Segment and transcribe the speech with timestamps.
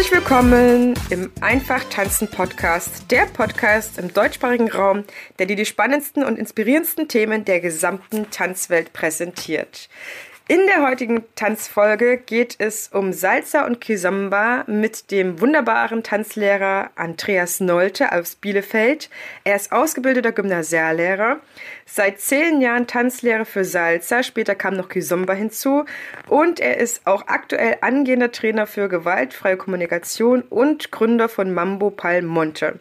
[0.00, 5.04] Herzlich willkommen im Einfach Tanzen Podcast, der Podcast im deutschsprachigen Raum,
[5.38, 9.90] der dir die spannendsten und inspirierendsten Themen der gesamten Tanzwelt präsentiert.
[10.50, 17.60] In der heutigen Tanzfolge geht es um Salsa und Kizomba mit dem wunderbaren Tanzlehrer Andreas
[17.60, 19.10] Nolte aus Bielefeld.
[19.44, 21.38] Er ist ausgebildeter Gymnasiallehrer,
[21.86, 25.84] seit zehn Jahren Tanzlehrer für Salsa, später kam noch Kizomba hinzu
[26.26, 32.22] und er ist auch aktuell angehender Trainer für gewaltfreie Kommunikation und Gründer von Mambo Pal
[32.22, 32.80] Monte.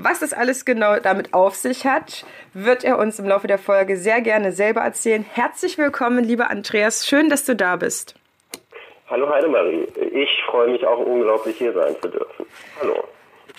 [0.00, 3.96] Was das alles genau damit auf sich hat, wird er uns im Laufe der Folge
[3.96, 5.26] sehr gerne selber erzählen.
[5.28, 7.04] Herzlich willkommen, lieber Andreas.
[7.04, 8.14] Schön, dass du da bist.
[9.10, 9.88] Hallo Heidemarie.
[10.12, 12.46] Ich freue mich auch unglaublich hier sein zu dürfen.
[12.80, 13.08] Hallo.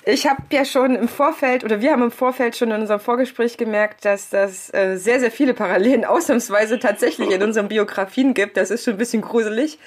[0.05, 3.57] Ich habe ja schon im Vorfeld oder wir haben im Vorfeld schon in unserem Vorgespräch
[3.57, 8.55] gemerkt, dass das äh, sehr, sehr viele Parallelen ausnahmsweise tatsächlich in unseren Biografien gibt.
[8.55, 9.77] Das ist schon ein bisschen gruselig.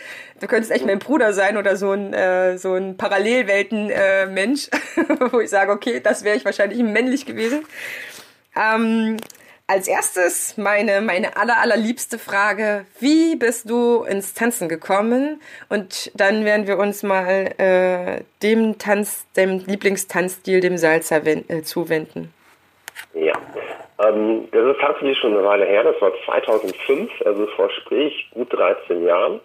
[0.40, 5.40] Du könntest echt mein Bruder sein oder so ein, äh, so ein Parallelwelten-Mensch, äh, wo
[5.40, 7.64] ich sage, okay, das wäre ich wahrscheinlich männlich gewesen.
[8.54, 9.16] Ähm,
[9.72, 12.84] als erstes meine, meine aller, allerliebste Frage.
[13.00, 15.40] Wie bist du ins Tanzen gekommen?
[15.70, 22.34] Und dann werden wir uns mal äh, dem Tanz, dem Lieblingstanzstil, dem Salsa äh, zuwenden.
[23.14, 23.32] Ja,
[24.06, 25.84] ähm, das ist tatsächlich schon eine Weile her.
[25.84, 29.40] Das war 2005, also vor sprich gut 13 Jahren.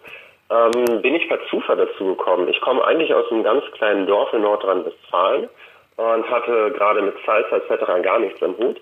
[0.50, 2.48] Ähm, bin ich per Zufall dazu gekommen.
[2.48, 5.48] Ich komme eigentlich aus einem ganz kleinen Dorf in Nordrhein-Westfalen
[5.96, 8.02] und hatte gerade mit Salsa etc.
[8.02, 8.78] gar nichts am Hut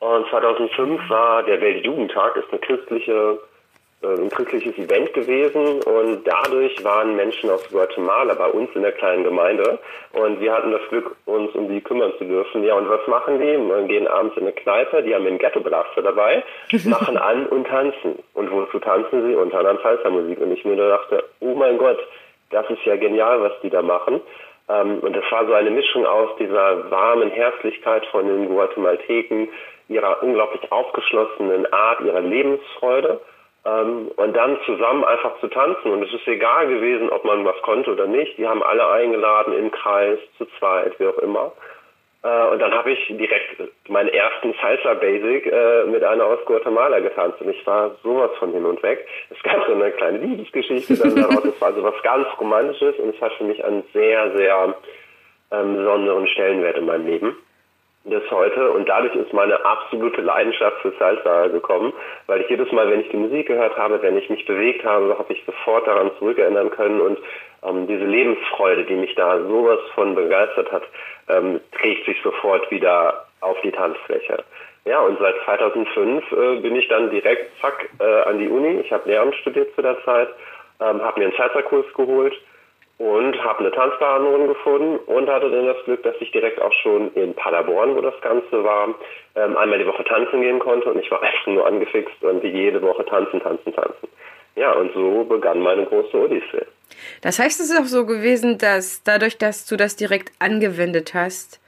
[0.00, 3.38] und 2005 war der Weltjugendtag, ist eine christliche,
[4.02, 8.92] äh, ein christliches Event gewesen und dadurch waren Menschen aus Guatemala bei uns in der
[8.92, 9.80] kleinen Gemeinde
[10.12, 12.62] und wir hatten das Glück, uns um die kümmern zu dürfen.
[12.62, 13.58] Ja, und was machen die?
[13.58, 16.44] Wir gehen abends in eine Kneipe, die haben einen Ghetto-Blaster dabei,
[16.84, 18.20] machen an und tanzen.
[18.34, 19.34] Und wozu tanzen sie?
[19.34, 20.40] Unter anderem Salsa-Musik.
[20.40, 21.98] Und ich mir dachte, oh mein Gott,
[22.50, 24.20] das ist ja genial, was die da machen.
[24.68, 29.48] Ähm, und das war so eine Mischung aus dieser warmen Herzlichkeit von den Guatemalteken,
[29.88, 33.20] ihrer unglaublich aufgeschlossenen Art, ihrer Lebensfreude
[33.64, 35.90] ähm, und dann zusammen einfach zu tanzen.
[35.90, 38.36] Und es ist egal gewesen, ob man was konnte oder nicht.
[38.38, 41.52] Die haben alle eingeladen im Kreis, zu zweit, wie auch immer.
[42.22, 47.00] Äh, und dann habe ich direkt meinen ersten Salsa Basic äh, mit einer aus Guatemala
[47.00, 49.06] getanzt und ich war sowas von hin und weg.
[49.30, 51.44] Es gab so eine kleine Liebesgeschichte dann daraus.
[51.44, 54.74] Es war also was ganz Romantisches und es hat für mich einen sehr, sehr
[55.52, 57.36] ähm, besonderen Stellenwert in meinem Leben
[58.08, 61.92] bis heute und dadurch ist meine absolute Leidenschaft für Salsa gekommen,
[62.26, 65.16] weil ich jedes Mal, wenn ich die Musik gehört habe, wenn ich mich bewegt habe,
[65.18, 67.18] habe ich sofort daran zurückerinnern können und
[67.62, 70.82] ähm, diese Lebensfreude, die mich da sowas von begeistert hat,
[71.28, 74.44] ähm, trägt sich sofort wieder auf die Tanzfläche.
[74.84, 78.80] Ja, und seit 2005 äh, bin ich dann direkt zack äh, an die Uni.
[78.80, 80.28] Ich habe Lehramt studiert zu der Zeit,
[80.80, 82.34] ähm, habe mir einen Salsa-Kurs geholt
[82.98, 87.12] und habe eine Tanzpartnerin gefunden und hatte dann das Glück, dass ich direkt auch schon
[87.14, 88.94] in Paderborn, wo das Ganze war,
[89.36, 92.82] ähm, einmal die Woche tanzen gehen konnte und ich war einfach nur angefixt und jede
[92.82, 94.08] Woche tanzen, tanzen, tanzen.
[94.56, 96.66] Ja, und so begann meine große Odyssee.
[97.22, 101.60] Das heißt, es ist auch so gewesen, dass dadurch, dass du das direkt angewendet hast,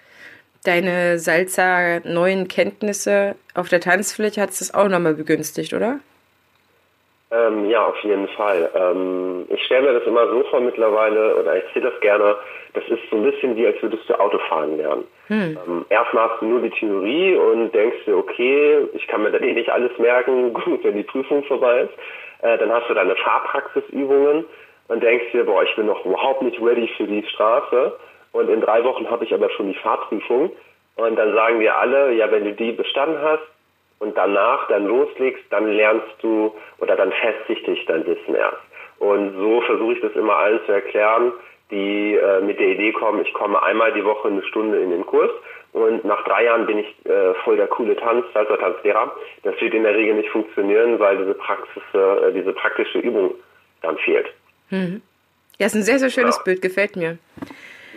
[0.65, 6.01] deine Salsa neuen Kenntnisse auf der Tanzfläche hat es das auch nochmal begünstigt, oder?
[7.33, 8.71] Ähm, ja, auf jeden Fall.
[8.75, 12.37] Ähm, ich stelle mir das immer so vor mittlerweile, oder ich sehe das gerne,
[12.75, 15.05] das ist so ein bisschen wie, als würdest du Autofahren lernen.
[15.29, 15.59] Hm.
[15.65, 19.39] Ähm, erstmal hast du nur die Theorie und denkst dir, okay, ich kann mir da
[19.39, 21.93] eh nicht alles merken, gut, wenn die Prüfung vorbei ist.
[22.43, 24.45] Äh, dann hast du deine Fahrpraxisübungen
[24.89, 27.97] und denkst dir, boah, ich bin noch überhaupt nicht ready für die Straße.
[28.33, 30.51] Und in drei Wochen habe ich aber schon die Fahrprüfung.
[30.97, 33.43] Und dann sagen wir alle, ja, wenn du die bestanden hast,
[34.01, 38.59] und danach dann loslegst, dann lernst du oder dann festigt dich dein Wissen erst.
[38.99, 41.33] Und so versuche ich das immer allen zu erklären,
[41.71, 45.07] die äh, mit der Idee kommen, ich komme einmal die Woche eine Stunde in den
[45.07, 45.31] Kurs
[45.73, 49.15] und nach drei Jahren bin ich äh, voll der coole Tanz, Salsa Tanzlehrer.
[49.45, 53.35] Das wird in der Regel nicht funktionieren, weil diese Praxis, äh, diese praktische Übung
[53.83, 54.27] dann fehlt.
[54.71, 55.03] Mhm.
[55.59, 56.43] Ja, ist ein sehr, sehr schönes ja.
[56.43, 57.19] Bild, gefällt mir.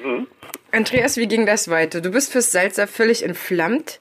[0.04, 0.28] Mhm.
[0.72, 2.02] Andreas, wie ging das weiter?
[2.02, 4.00] Du bist fürs Salsa völlig entflammt.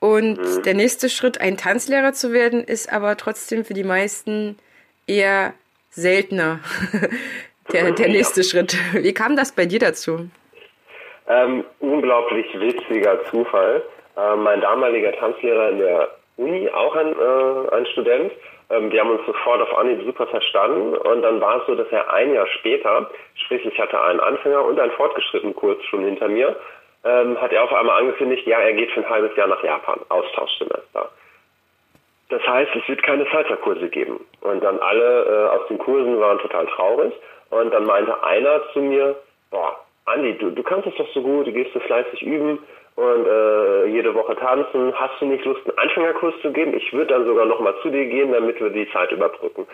[0.00, 0.62] Und mhm.
[0.62, 4.58] der nächste Schritt, ein Tanzlehrer zu werden, ist aber trotzdem für die meisten
[5.06, 5.52] eher
[5.90, 6.60] seltener.
[7.72, 8.46] der, der nächste ja.
[8.46, 8.76] Schritt.
[8.94, 10.30] Wie kam das bei dir dazu?
[11.28, 13.82] Ähm, unglaublich witziger Zufall.
[14.16, 16.08] Ähm, mein damaliger Tanzlehrer in der
[16.38, 18.32] Uni, auch ein, äh, ein Student.
[18.70, 21.88] Ähm, wir haben uns sofort auf Anhieb super verstanden und dann war es so, dass
[21.90, 26.28] er ein Jahr später, sprich ich hatte einen Anfänger und einen fortgeschrittenen Kurs schon hinter
[26.28, 26.56] mir,
[27.04, 30.00] ähm, hat er auf einmal angekündigt, ja, er geht für ein halbes Jahr nach Japan,
[30.08, 31.08] Austauschsemester.
[32.28, 34.24] Das heißt, es wird keine Salsa-Kurse geben.
[34.40, 37.12] Und dann alle äh, aus den Kursen waren total traurig.
[37.50, 39.16] Und dann meinte einer zu mir,
[39.50, 39.76] boah,
[40.06, 42.58] Andi, du, du kannst es doch so gut, du gehst so fleißig üben
[42.96, 44.94] und äh, jede Woche tanzen.
[44.94, 46.74] Hast du nicht Lust, einen Anfängerkurs zu geben?
[46.76, 49.66] Ich würde dann sogar nochmal zu dir gehen, damit wir die Zeit überbrücken.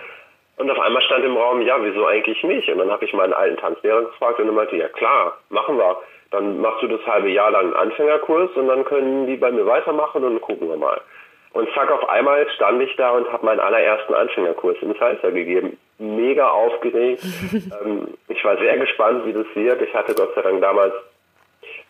[0.56, 2.68] Und auf einmal stand im Raum, ja, wieso eigentlich nicht?
[2.70, 5.98] Und dann habe ich meinen alten Tanzlehrer gefragt und er meinte, ja klar, machen wir.
[6.30, 9.66] Dann machst du das halbe Jahr lang einen Anfängerkurs und dann können die bei mir
[9.66, 11.00] weitermachen und gucken wir mal.
[11.52, 15.78] Und zack, auf einmal stand ich da und habe meinen allerersten Anfängerkurs in Salsa gegeben.
[15.98, 17.22] Mega aufgeregt.
[17.52, 19.80] ähm, ich war sehr gespannt, wie das wird.
[19.80, 20.92] Ich hatte Gott sei Dank damals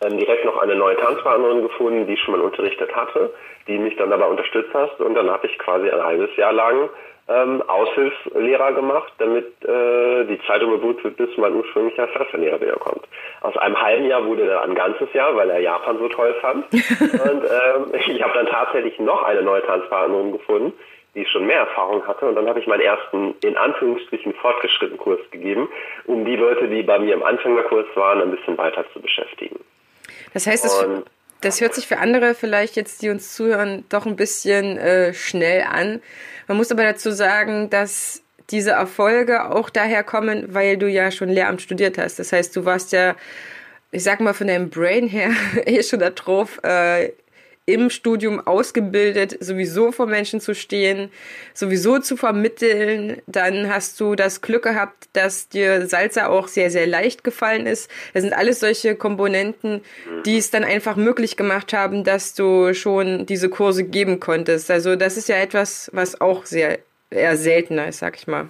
[0.01, 3.33] ähm, direkt noch eine neue Tanzpartnerin gefunden, die ich schon mal unterrichtet hatte,
[3.67, 4.99] die mich dann dabei unterstützt hat.
[5.01, 6.89] Und dann habe ich quasi ein halbes Jahr lang
[7.29, 13.05] ähm, Aushilfslehrer gemacht, damit äh, die Zeit überbrückt wird, bis mein ursprünglicher Salsa-Lehrer wiederkommt.
[13.41, 16.65] Aus einem halben Jahr wurde dann ein ganzes Jahr, weil er Japan so toll fand.
[16.71, 20.73] und ähm, ich habe dann tatsächlich noch eine neue Tanzpartnerin gefunden,
[21.15, 22.27] die schon mehr Erfahrung hatte.
[22.27, 25.67] Und dann habe ich meinen ersten, in Anführungsstrichen, fortgeschrittenen Kurs gegeben,
[26.05, 29.59] um die Leute, die bei mir im Anfängerkurs waren, ein bisschen weiter zu beschäftigen.
[30.33, 30.87] Das heißt, das,
[31.41, 35.63] das hört sich für andere vielleicht jetzt, die uns zuhören, doch ein bisschen äh, schnell
[35.63, 36.01] an.
[36.47, 41.29] Man muss aber dazu sagen, dass diese Erfolge auch daher kommen, weil du ja schon
[41.29, 42.19] Lehramt studiert hast.
[42.19, 43.15] Das heißt, du warst ja,
[43.91, 45.31] ich sag mal, von deinem Brain her
[45.65, 47.11] eh schon da drauf, äh,
[47.67, 51.11] im Studium ausgebildet, sowieso vor Menschen zu stehen,
[51.53, 53.21] sowieso zu vermitteln.
[53.27, 57.91] Dann hast du das Glück gehabt, dass dir Salsa auch sehr, sehr leicht gefallen ist.
[58.13, 59.81] Das sind alles solche Komponenten,
[60.25, 64.71] die es dann einfach möglich gemacht haben, dass du schon diese Kurse geben konntest.
[64.71, 66.79] Also das ist ja etwas, was auch sehr
[67.09, 68.47] eher seltener ist, sag ich mal.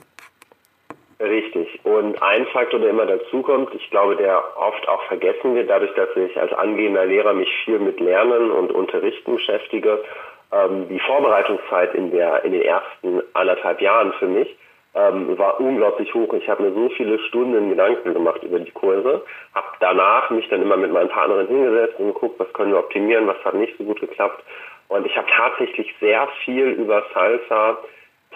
[1.20, 1.80] Richtig.
[1.84, 6.10] Und ein Faktor, der immer dazukommt, ich glaube, der oft auch vergessen wird, dadurch, dass
[6.16, 10.04] ich als angehender Lehrer mich viel mit Lernen und Unterrichten beschäftige,
[10.52, 14.56] ähm, die Vorbereitungszeit in der in den ersten anderthalb Jahren für mich
[14.94, 16.32] ähm, war unglaublich hoch.
[16.34, 19.24] Ich habe mir so viele Stunden Gedanken gemacht über die Kurse,
[19.56, 23.28] habe danach mich dann immer mit meinen Partnerinnen hingesetzt und geguckt, was können wir optimieren,
[23.28, 24.44] was hat nicht so gut geklappt.
[24.88, 27.80] Und ich habe tatsächlich sehr viel über Salsa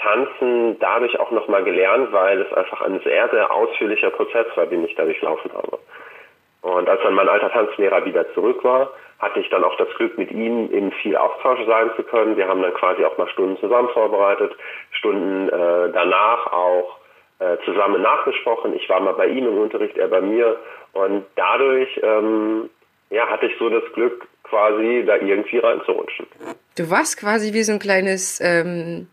[0.01, 4.85] Tanzen dadurch auch nochmal gelernt, weil es einfach ein sehr, sehr ausführlicher Prozess war, den
[4.85, 5.79] ich da durchlaufen habe.
[6.61, 10.17] Und als dann mein alter Tanzlehrer wieder zurück war, hatte ich dann auch das Glück,
[10.17, 12.37] mit ihm in viel Austausch sein zu können.
[12.37, 14.51] Wir haben dann quasi auch mal Stunden zusammen vorbereitet,
[14.91, 16.97] Stunden äh, danach auch
[17.39, 18.75] äh, zusammen nachgesprochen.
[18.75, 20.57] Ich war mal bei ihm im Unterricht, er bei mir.
[20.93, 22.69] Und dadurch ähm,
[23.11, 26.27] ja, hatte ich so das Glück, quasi da irgendwie reinzurutschen.
[26.77, 29.07] Du warst quasi wie so ein kleines ähm,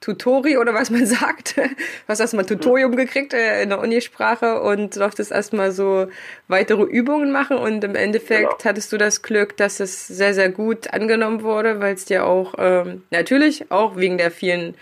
[0.00, 1.56] Tutori oder was man sagt.
[1.56, 1.62] Du
[2.08, 6.08] hast erstmal Tutorium gekriegt äh, in der Unisprache und durftest erstmal so
[6.48, 8.64] weitere Übungen machen und im Endeffekt genau.
[8.64, 12.54] hattest du das Glück, dass es sehr, sehr gut angenommen wurde, weil es dir auch
[12.58, 14.74] ähm, natürlich auch wegen der vielen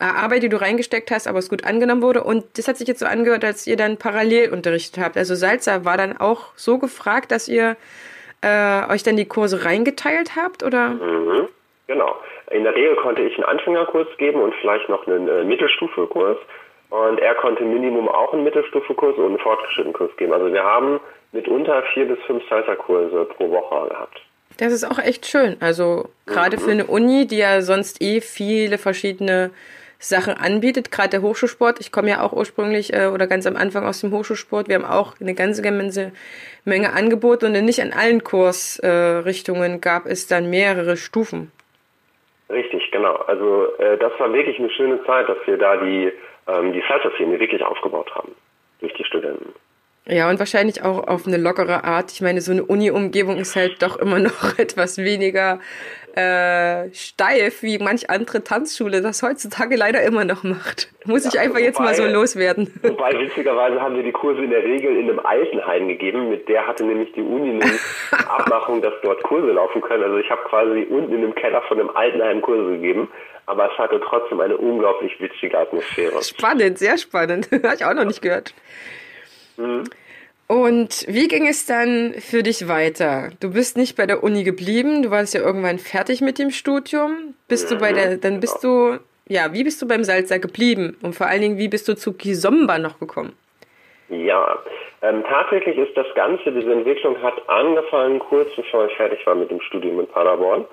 [0.00, 2.24] äh, Arbeit, die du reingesteckt hast, aber es gut angenommen wurde.
[2.24, 5.16] Und das hat sich jetzt so angehört, als ihr dann parallel unterrichtet habt.
[5.16, 7.76] Also Salza war dann auch so gefragt, dass ihr
[8.40, 10.90] äh, euch dann die Kurse reingeteilt habt, oder?
[10.90, 11.48] Mhm.
[11.86, 12.16] Genau.
[12.50, 16.38] In der Regel konnte ich einen Anfängerkurs geben und vielleicht noch einen äh, Mittelstufekurs.
[16.90, 20.32] Und er konnte Minimum auch einen Mittelstufekurs und einen fortgeschrittenen Kurs geben.
[20.32, 21.00] Also wir haben
[21.32, 24.20] mitunter vier bis fünf Salsa-Kurse pro Woche gehabt.
[24.58, 25.56] Das ist auch echt schön.
[25.60, 26.60] Also gerade mhm.
[26.60, 29.50] für eine Uni, die ja sonst eh viele verschiedene
[29.98, 31.80] Sachen anbietet, gerade der Hochschulsport.
[31.80, 34.68] Ich komme ja auch ursprünglich äh, oder ganz am Anfang aus dem Hochschulsport.
[34.68, 36.12] Wir haben auch eine ganze ganze
[36.64, 41.50] Menge Angebote und nicht an allen Kursrichtungen äh, gab es dann mehrere Stufen.
[42.50, 43.14] Richtig, genau.
[43.14, 46.12] Also äh, das war wirklich eine schöne Zeit, dass wir da die,
[46.46, 48.34] ähm, die Salsa-Szene wirklich aufgebaut haben
[48.80, 49.54] durch die Studenten.
[50.06, 52.12] Ja, und wahrscheinlich auch auf eine lockere Art.
[52.12, 55.60] Ich meine, so eine Uni-Umgebung ist halt doch immer noch etwas weniger
[56.16, 60.92] äh, steif, wie manch andere Tanzschule das heutzutage leider immer noch macht.
[61.06, 62.72] Muss ja, ich einfach wobei, jetzt mal so loswerden.
[62.82, 66.30] Wobei, witzigerweise haben wir die Kurse in der Regel in einem Altenheim gegeben.
[66.30, 67.72] Mit der hatte nämlich die Uni eine
[68.28, 70.04] Abmachung, dass dort Kurse laufen können.
[70.04, 73.08] Also ich habe quasi unten in dem Keller von einem Altenheim Kurse gegeben.
[73.46, 76.22] Aber es hatte trotzdem eine unglaublich witzige Atmosphäre.
[76.22, 77.50] Spannend, sehr spannend.
[77.52, 78.54] habe ich auch noch nicht gehört.
[79.56, 79.84] Mhm.
[80.46, 83.30] Und wie ging es dann für dich weiter?
[83.40, 87.34] Du bist nicht bei der Uni geblieben, du warst ja irgendwann fertig mit dem Studium.
[87.48, 90.98] Bist du bei der, dann bist du, ja, wie bist du beim Salzer geblieben?
[91.02, 93.32] Und vor allen Dingen, wie bist du zu Kizomba noch gekommen?
[94.10, 94.58] Ja,
[95.00, 99.50] ähm, tatsächlich ist das Ganze, diese Entwicklung hat angefangen kurz bevor ich fertig war mit
[99.50, 100.66] dem Studium in Paderborn.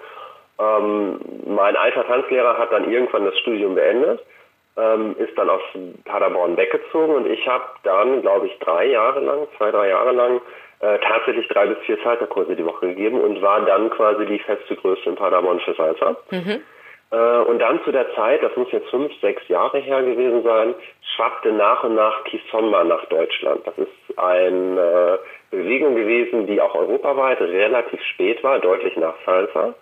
[0.59, 4.21] Ähm, mein alter Tanzlehrer hat dann irgendwann das Studium beendet,
[4.77, 5.61] ähm, ist dann aus
[6.05, 10.41] Paderborn weggezogen und ich habe dann, glaube ich, drei Jahre lang, zwei, drei Jahre lang
[10.79, 14.75] äh, tatsächlich drei bis vier Salsa-Kurse die Woche gegeben und war dann quasi die feste
[14.75, 16.15] Größe in Paderborn für Salsa.
[16.31, 16.61] Mhm.
[17.11, 20.73] Äh, und dann zu der Zeit, das muss jetzt fünf, sechs Jahre her gewesen sein,
[21.15, 23.67] schwappte nach und nach Kizomba nach Deutschland.
[23.67, 25.19] Das ist eine
[25.51, 29.75] Bewegung gewesen, die auch europaweit relativ spät war, deutlich nach Salsa.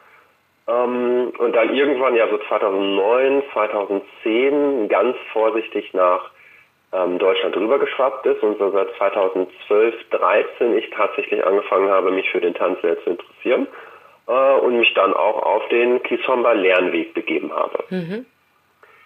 [0.70, 6.30] Ähm, und dann irgendwann, ja so 2009, 2010, ganz vorsichtig nach
[6.94, 12.42] ähm, Deutschland rübergeschwappt ist und so seit 2012, 13 ich tatsächlich angefangen habe, mich für
[12.42, 13.68] den Tanz sehr zu interessieren
[14.28, 17.84] äh, und mich dann auch auf den Kizomba Lernweg begeben habe.
[17.90, 18.26] Mhm.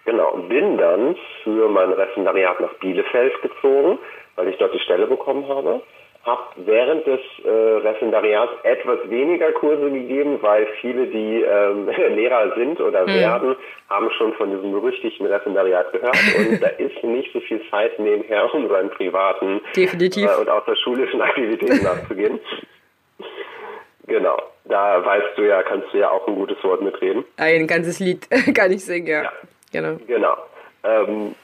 [0.04, 3.98] Genau, bin dann für mein Referendariat nach Bielefeld gezogen,
[4.36, 5.80] weil ich dort die Stelle bekommen habe.
[6.24, 12.80] Habe während des äh, Referendariats etwas weniger Kurse gegeben, weil viele, die ähm, Lehrer sind
[12.80, 13.14] oder mhm.
[13.14, 13.56] werden,
[13.90, 16.16] haben schon von diesem berüchtigten Referendariat gehört.
[16.38, 20.24] Und da ist nicht so viel Zeit nebenher, um seinen privaten Definitiv.
[20.24, 22.40] Äh, und außerschulischen Aktivitäten nachzugehen.
[24.06, 27.24] Genau, da weißt du ja, kannst du ja auch ein gutes Wort mitreden.
[27.36, 29.22] Ein ganzes Lied kann ich singen, ja.
[29.22, 29.32] ja.
[29.72, 29.98] Genau.
[30.06, 30.36] Genau.
[30.84, 31.34] Ähm,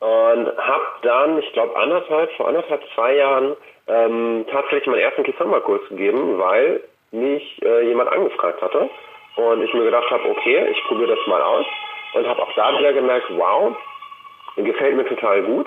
[0.00, 3.54] und habe dann, ich glaube, anderthalb, vor anderthalb, zwei Jahren
[3.90, 8.88] ähm, tatsächlich meinen ersten Kisamba-Kurs gegeben, weil mich äh, jemand angefragt hatte.
[9.36, 11.66] Und ich mir gedacht habe, okay, ich probiere das mal aus.
[12.14, 13.76] Und habe auch da wieder gemerkt, wow,
[14.56, 15.66] gefällt mir total gut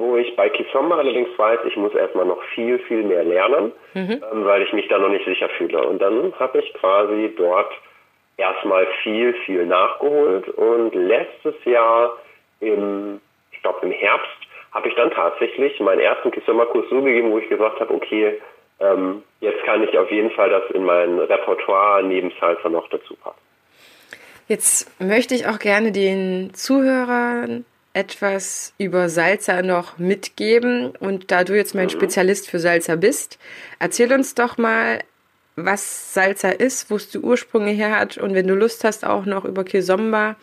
[0.00, 4.22] wo ich bei Kisomba allerdings weiß, ich muss erstmal noch viel, viel mehr lernen, mhm.
[4.32, 5.86] ähm, weil ich mich da noch nicht sicher fühle.
[5.86, 7.70] Und dann habe ich quasi dort
[8.38, 12.16] erstmal viel, viel nachgeholt und letztes Jahr
[12.60, 13.20] im,
[13.52, 14.38] ich glaube im Herbst,
[14.72, 18.40] habe ich dann tatsächlich meinen ersten Kisomba-Kurs so gegeben, wo ich gesagt habe, okay,
[18.80, 23.14] ähm, jetzt kann ich auf jeden Fall das in mein Repertoire neben Salsa noch dazu
[23.16, 23.38] packen.
[24.48, 30.92] Jetzt möchte ich auch gerne den Zuhörern etwas über Salsa noch mitgeben.
[30.98, 33.38] Und da du jetzt mein Spezialist für Salsa bist,
[33.78, 35.00] erzähl uns doch mal,
[35.56, 39.26] was Salsa ist, wo es die Ursprünge her hat und wenn du Lust hast, auch
[39.26, 40.36] noch über Kizomba,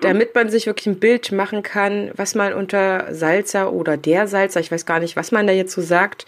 [0.00, 4.60] damit man sich wirklich ein Bild machen kann, was man unter Salsa oder der Salsa,
[4.60, 6.26] ich weiß gar nicht, was man da jetzt so sagt,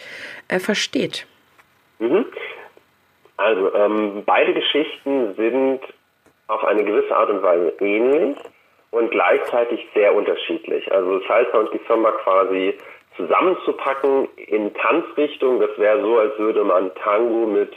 [0.48, 1.26] äh, versteht.
[1.98, 2.26] Mhm.
[3.36, 5.80] Also ähm, beide Geschichten sind
[6.48, 8.36] auf eine gewisse Art und Weise ähnlich
[8.90, 10.90] und gleichzeitig sehr unterschiedlich.
[10.92, 12.76] Also Salsa und Kizomba quasi
[13.16, 17.72] zusammenzupacken in Tanzrichtung, das wäre so, als würde man Tango mit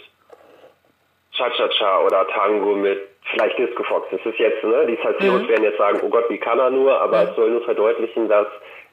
[1.34, 3.00] Cha-Cha-Cha oder Tango mit
[3.32, 4.08] vielleicht Disco Fox.
[4.12, 5.48] Das ist jetzt, ne, die Salsios mhm.
[5.48, 7.30] werden jetzt sagen, oh Gott, wie kann er nur, aber mhm.
[7.30, 8.48] es soll nur verdeutlichen, dass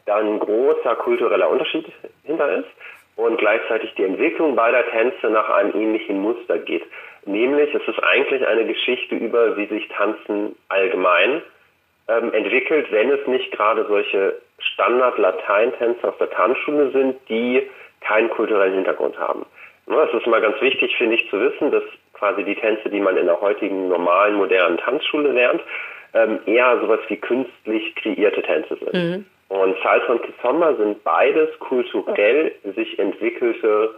[0.07, 1.87] da ein großer kultureller Unterschied
[2.25, 2.69] hinter ist
[3.17, 6.85] und gleichzeitig die Entwicklung beider Tänze nach einem ähnlichen Muster geht.
[7.27, 11.43] Nämlich, es ist eigentlich eine Geschichte über, wie sich Tanzen allgemein
[12.09, 17.69] ähm, entwickelt, wenn es nicht gerade solche Standard-Lateintänze aus der Tanzschule sind, die
[18.01, 19.45] keinen kulturellen Hintergrund haben.
[19.87, 21.83] Es ist mal ganz wichtig, finde ich, zu wissen, dass
[22.21, 25.63] quasi die Tänze, die man in der heutigen normalen, modernen Tanzschule lernt,
[26.15, 28.93] ähm, eher sowas wie künstlich kreierte Tänze sind.
[28.93, 29.25] Mhm.
[29.49, 33.97] Und Salsa und Kizomba sind beides kulturell sich entwickelte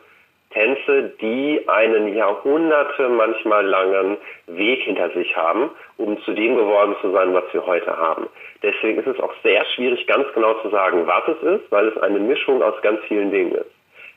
[0.51, 7.11] Tänze, die einen Jahrhunderte, manchmal langen Weg hinter sich haben, um zu dem geworden zu
[7.13, 8.29] sein, was wir heute haben.
[8.63, 11.99] Deswegen ist es auch sehr schwierig, ganz genau zu sagen, was es ist, weil es
[11.99, 13.71] eine Mischung aus ganz vielen Dingen ist.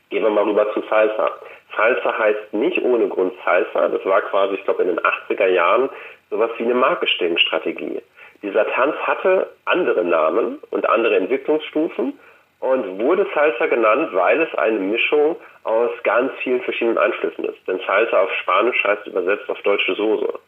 [0.10, 1.32] Gehen wir mal rüber zu Salsa.
[1.76, 3.90] Salsa heißt nicht ohne Grund Salsa.
[3.90, 5.90] Das war quasi, ich glaube, in den 80er Jahren
[6.30, 8.02] sowas wie eine Marketingstrategie.
[8.42, 12.14] Dieser Tanz hatte andere Namen und andere Entwicklungsstufen
[12.60, 17.68] und wurde Salsa genannt, weil es eine Mischung aus ganz vielen verschiedenen Einflüssen ist.
[17.68, 20.40] Denn Salsa auf Spanisch heißt übersetzt auf deutsche Soße.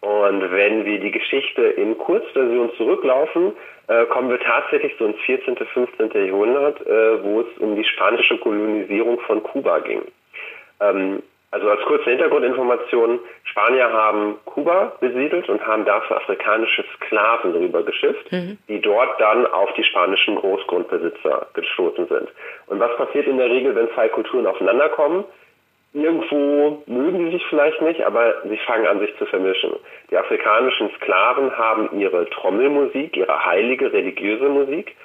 [0.00, 3.52] Und wenn wir die Geschichte in Kurzversion zurücklaufen,
[3.88, 6.26] äh, kommen wir tatsächlich so ins 14., 15.
[6.26, 10.02] Jahrhundert, äh, wo es um die spanische Kolonisierung von Kuba ging.
[10.80, 11.22] Ähm,
[11.54, 18.58] also als kurze Hintergrundinformation, Spanier haben Kuba besiedelt und haben dafür afrikanische Sklaven rübergeschifft, mhm.
[18.66, 22.28] die dort dann auf die spanischen Großgrundbesitzer gestoßen sind.
[22.66, 25.22] Und was passiert in der Regel, wenn zwei Kulturen aufeinanderkommen?
[25.92, 29.74] Irgendwo mögen sie sich vielleicht nicht, aber sie fangen an, sich zu vermischen.
[30.10, 34.96] Die afrikanischen Sklaven haben ihre Trommelmusik, ihre heilige religiöse Musik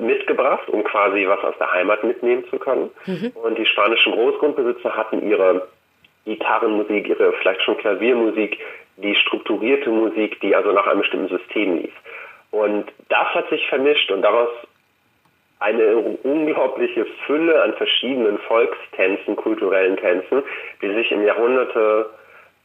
[0.00, 2.90] mitgebracht, um quasi was aus der Heimat mitnehmen zu können.
[3.06, 3.32] Mhm.
[3.34, 5.68] Und die spanischen Großgrundbesitzer hatten ihre
[6.24, 8.58] Gitarrenmusik, ihre vielleicht schon Klaviermusik,
[8.96, 11.92] die strukturierte Musik, die also nach einem bestimmten System lief.
[12.50, 14.48] Und das hat sich vermischt und daraus
[15.60, 20.42] eine unglaubliche Fülle an verschiedenen Volkstänzen, kulturellen Tänzen,
[20.82, 22.10] die sich im Jahrhunderte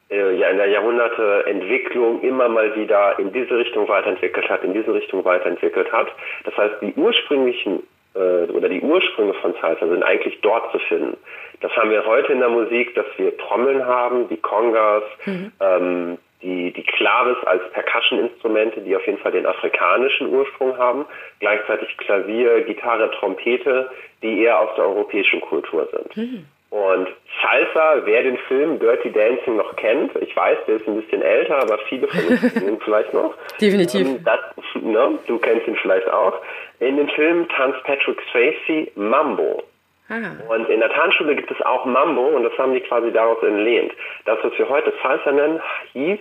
[0.10, 5.26] ja in der Jahrhunderteentwicklung immer mal wieder in diese Richtung weiterentwickelt hat, in diese Richtung
[5.26, 6.08] weiterentwickelt hat.
[6.44, 7.84] Das heißt, die ursprünglichen
[8.16, 11.18] äh, oder die Ursprünge von Salsa sind eigentlich dort zu finden.
[11.62, 15.52] Das haben wir heute in der Musik, dass wir Trommeln haben, die Congas, mhm.
[15.60, 21.06] ähm, die, die Claves als Percussion-Instrumente, die auf jeden Fall den afrikanischen Ursprung haben,
[21.40, 23.90] gleichzeitig Klavier, Gitarre, Trompete,
[24.22, 26.18] die eher aus der europäischen Kultur sind.
[26.18, 26.46] Mhm.
[26.76, 27.08] Und
[27.42, 31.60] Salsa, wer den Film Dirty Dancing noch kennt, ich weiß, der ist ein bisschen älter,
[31.62, 33.34] aber viele von uns kennen ihn vielleicht noch.
[33.62, 34.06] Definitiv.
[34.06, 34.42] Ähm, das,
[34.82, 36.34] ne, du kennst ihn vielleicht auch.
[36.82, 39.64] In dem Film tanzt Patrick Swayze Mambo.
[40.10, 40.32] Ah.
[40.54, 43.94] Und in der Tanzschule gibt es auch Mambo und das haben die quasi daraus entlehnt.
[44.26, 45.62] Das, was wir heute Salsa nennen,
[45.94, 46.20] hieß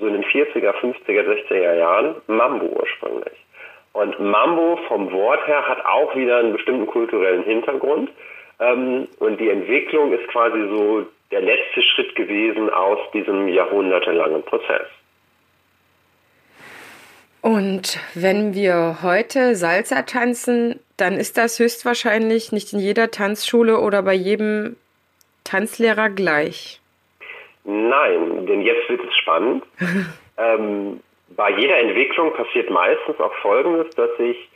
[0.00, 3.38] so in den 40er, 50er, 60er Jahren Mambo ursprünglich.
[3.92, 8.10] Und Mambo vom Wort her hat auch wieder einen bestimmten kulturellen Hintergrund.
[8.60, 14.86] Ähm, und die Entwicklung ist quasi so der letzte Schritt gewesen aus diesem jahrhundertelangen Prozess.
[17.42, 24.02] Und wenn wir heute Salsa tanzen, dann ist das höchstwahrscheinlich nicht in jeder Tanzschule oder
[24.02, 24.76] bei jedem
[25.44, 26.80] Tanzlehrer gleich.
[27.64, 29.64] Nein, denn jetzt wird es spannend.
[30.38, 31.00] ähm,
[31.36, 34.48] bei jeder Entwicklung passiert meistens auch Folgendes, dass sich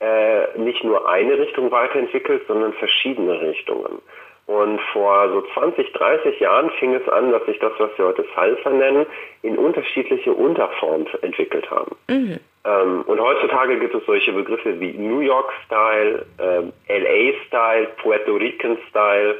[0.00, 4.00] äh, nicht nur eine Richtung weiterentwickelt, sondern verschiedene Richtungen.
[4.46, 8.24] Und vor so 20, 30 Jahren fing es an, dass sich das, was wir heute
[8.34, 9.04] Salsa nennen,
[9.42, 11.94] in unterschiedliche Unterformen entwickelt haben.
[12.08, 12.40] Mhm.
[12.64, 18.36] Ähm, und heutzutage gibt es solche Begriffe wie New York Style, ähm, LA Style, Puerto
[18.36, 19.36] Rican Style.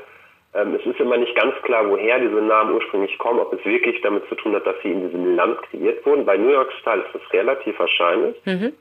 [0.54, 4.02] Ähm, es ist immer nicht ganz klar, woher diese Namen ursprünglich kommen, ob es wirklich
[4.02, 6.26] damit zu tun hat, dass sie in diesem Land kreiert wurden.
[6.26, 8.36] Bei New York Style ist das relativ wahrscheinlich.
[8.44, 8.72] Mhm.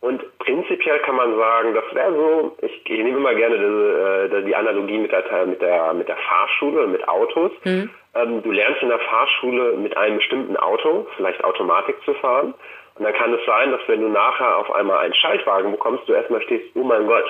[0.00, 4.44] Und prinzipiell kann man sagen, das wäre so, ich, ich nehme immer gerne diese, äh,
[4.44, 7.50] die Analogie mit der, mit der, mit der Fahrschule, mit Autos.
[7.64, 7.90] Mhm.
[8.14, 12.54] Ähm, du lernst in der Fahrschule mit einem bestimmten Auto, vielleicht Automatik zu fahren.
[12.94, 16.12] Und dann kann es sein, dass wenn du nachher auf einmal einen Schaltwagen bekommst, du
[16.12, 17.26] erstmal stehst, oh mein Gott.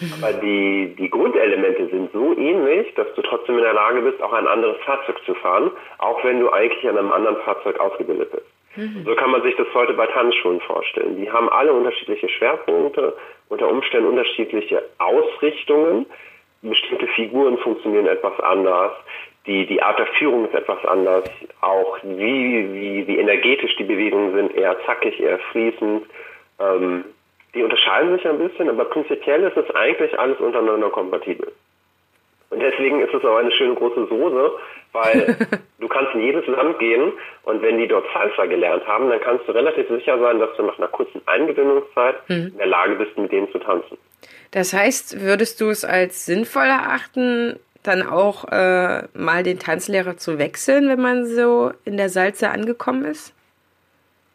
[0.00, 0.12] Mhm.
[0.22, 4.32] Aber die, die Grundelemente sind so ähnlich, dass du trotzdem in der Lage bist, auch
[4.32, 8.46] ein anderes Fahrzeug zu fahren, auch wenn du eigentlich an einem anderen Fahrzeug ausgebildet bist.
[8.76, 9.04] Mhm.
[9.04, 11.16] So kann man sich das heute bei Tanzschulen vorstellen.
[11.16, 13.16] Die haben alle unterschiedliche Schwerpunkte,
[13.48, 16.06] unter Umständen unterschiedliche Ausrichtungen.
[16.62, 18.92] Bestimmte Figuren funktionieren etwas anders.
[19.46, 21.24] Die, die Art der Führung ist etwas anders.
[21.60, 26.06] Auch wie, wie, wie energetisch die Bewegungen sind, eher zackig, eher fließend.
[26.60, 27.04] Ähm,
[27.54, 31.50] die unterscheiden sich ein bisschen, aber prinzipiell ist es eigentlich alles untereinander kompatibel.
[32.50, 34.52] Und deswegen ist es auch eine schöne große Soße,
[34.92, 35.36] weil
[35.80, 37.12] du kannst in jedes Land gehen
[37.44, 40.62] und wenn die dort Salsa gelernt haben, dann kannst du relativ sicher sein, dass du
[40.62, 42.48] nach einer kurzen Eingewöhnungszeit mhm.
[42.52, 43.98] in der Lage bist, mit denen zu tanzen.
[44.50, 50.38] Das heißt, würdest du es als sinnvoll erachten, dann auch äh, mal den Tanzlehrer zu
[50.38, 53.34] wechseln, wenn man so in der Salsa angekommen ist?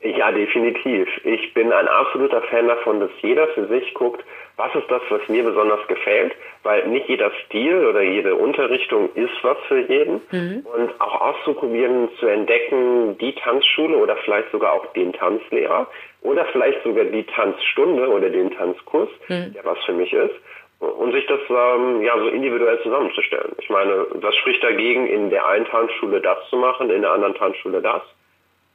[0.02, 1.08] Ja, definitiv.
[1.24, 4.24] Ich bin ein absoluter Fan davon, dass jeder für sich guckt,
[4.58, 9.34] was ist das, was mir besonders gefällt, weil nicht jeder Stil oder jede Unterrichtung ist
[9.42, 10.22] was für jeden.
[10.32, 10.66] Mhm.
[10.66, 15.88] Und auch auszuprobieren, zu entdecken, die Tanzschule oder vielleicht sogar auch den Tanzlehrer
[16.22, 19.54] oder vielleicht sogar die Tanzstunde oder den Tanzkurs, mhm.
[19.54, 20.36] der was für mich ist
[20.80, 23.54] und sich das ähm, ja so individuell zusammenzustellen.
[23.60, 27.36] Ich meine, was spricht dagegen, in der einen Tanzschule das zu machen, in der anderen
[27.36, 28.02] Tanzschule das?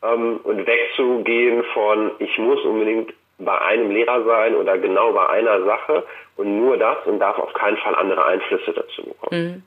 [0.02, 5.64] Ähm, und wegzugehen von, ich muss unbedingt bei einem Lehrer sein oder genau bei einer
[5.64, 6.04] Sache
[6.36, 9.42] und nur das und darf auf keinen Fall andere Einflüsse dazu bekommen.
[9.42, 9.62] Mhm.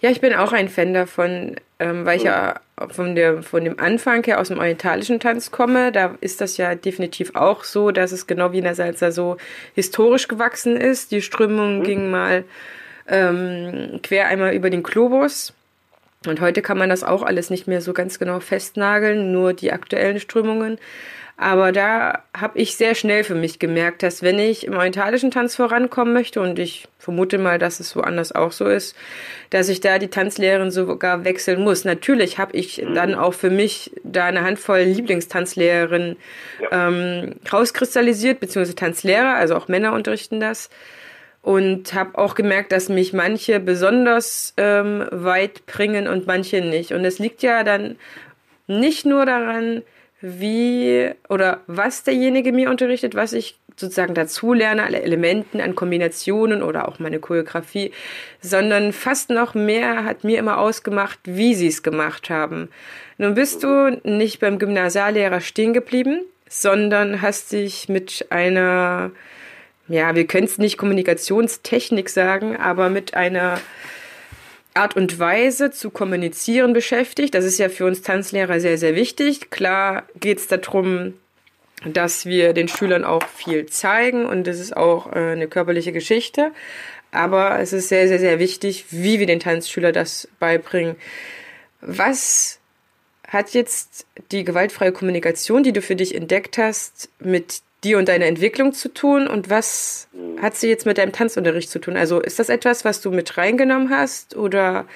[0.00, 2.30] Ja, ich bin auch ein Fan davon, ähm, weil ich mhm.
[2.30, 5.92] ja von, der, von dem Anfang her aus dem orientalischen Tanz komme.
[5.92, 9.36] Da ist das ja definitiv auch so, dass es genau wie in der Salsa so
[9.74, 11.12] historisch gewachsen ist.
[11.12, 11.82] Die Strömung mhm.
[11.84, 12.44] ging mal
[13.08, 15.54] ähm, quer einmal über den Globus.
[16.26, 19.72] Und heute kann man das auch alles nicht mehr so ganz genau festnageln, nur die
[19.72, 20.78] aktuellen Strömungen.
[21.42, 25.56] Aber da habe ich sehr schnell für mich gemerkt, dass wenn ich im orientalischen Tanz
[25.56, 28.96] vorankommen möchte, und ich vermute mal, dass es woanders auch so ist,
[29.50, 31.84] dass ich da die Tanzlehrerin sogar wechseln muss.
[31.84, 32.94] Natürlich habe ich mhm.
[32.94, 36.16] dann auch für mich da eine Handvoll Lieblingstanzlehrerinnen
[36.70, 40.70] ähm, rauskristallisiert, beziehungsweise Tanzlehrer, also auch Männer unterrichten das.
[41.42, 46.92] Und habe auch gemerkt, dass mich manche besonders ähm, weit bringen und manche nicht.
[46.92, 47.96] Und es liegt ja dann
[48.68, 49.82] nicht nur daran,
[50.22, 56.62] wie oder was derjenige mir unterrichtet, was ich sozusagen dazu lerne, alle Elementen an Kombinationen
[56.62, 57.90] oder auch meine Choreografie,
[58.40, 62.68] sondern fast noch mehr hat mir immer ausgemacht, wie sie es gemacht haben.
[63.18, 69.10] Nun bist du nicht beim Gymnasiallehrer stehen geblieben, sondern hast dich mit einer,
[69.88, 73.58] ja, wir können es nicht Kommunikationstechnik sagen, aber mit einer
[74.74, 77.34] Art und Weise zu kommunizieren beschäftigt.
[77.34, 79.50] Das ist ja für uns Tanzlehrer sehr, sehr wichtig.
[79.50, 81.14] Klar geht es darum,
[81.84, 86.52] dass wir den Schülern auch viel zeigen und das ist auch äh, eine körperliche Geschichte.
[87.10, 90.96] Aber es ist sehr, sehr, sehr wichtig, wie wir den Tanzschüler das beibringen.
[91.82, 92.58] Was
[93.28, 98.26] hat jetzt die gewaltfreie Kommunikation, die du für dich entdeckt hast, mit dir und deiner
[98.26, 100.08] Entwicklung zu tun und was
[100.40, 101.96] hat sie jetzt mit deinem Tanzunterricht zu tun?
[101.96, 104.86] Also ist das etwas, was du mit reingenommen hast oder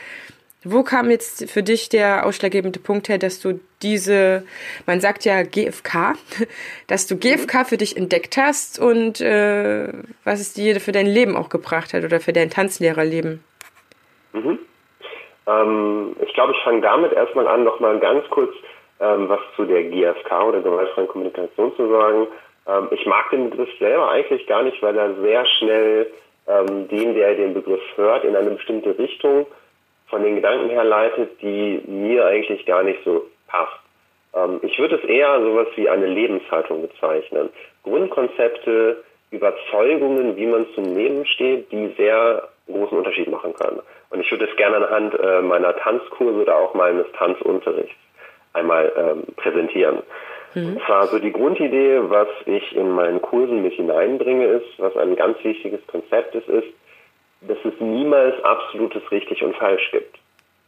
[0.68, 4.42] wo kam jetzt für dich der ausschlaggebende Punkt her, dass du diese,
[4.86, 6.14] man sagt ja GFK,
[6.88, 9.92] dass du GFK für dich entdeckt hast und äh,
[10.24, 13.44] was es dir für dein Leben auch gebracht hat oder für dein Tanzlehrerleben?
[14.32, 14.58] Mhm.
[15.46, 18.52] Ähm, ich glaube, ich fange damit erstmal an, nochmal ganz kurz
[18.98, 22.26] ähm, was zu der GFK oder gewaltfreien Kommunikation zu sagen.
[22.68, 26.12] Ähm, ich mag den Begriff selber eigentlich gar nicht, weil er sehr schnell
[26.48, 29.46] ähm, den, der den Begriff hört, in eine bestimmte Richtung
[30.08, 33.80] von den Gedanken her leitet, die mir eigentlich gar nicht so passt.
[34.34, 37.50] Ähm, ich würde es eher sowas wie eine Lebenshaltung bezeichnen.
[37.82, 43.80] Grundkonzepte, Überzeugungen, wie man zum Leben steht, die sehr großen Unterschied machen können.
[44.10, 47.94] Und ich würde es gerne anhand äh, meiner Tanzkurse oder auch meines Tanzunterrichts
[48.52, 50.02] einmal ähm, präsentieren.
[50.56, 50.80] Mhm.
[51.10, 55.86] So die Grundidee, was ich in meinen Kursen mit hineinbringe, ist, was ein ganz wichtiges
[55.86, 56.68] Konzept ist, ist,
[57.42, 60.16] dass es niemals absolutes richtig und falsch gibt,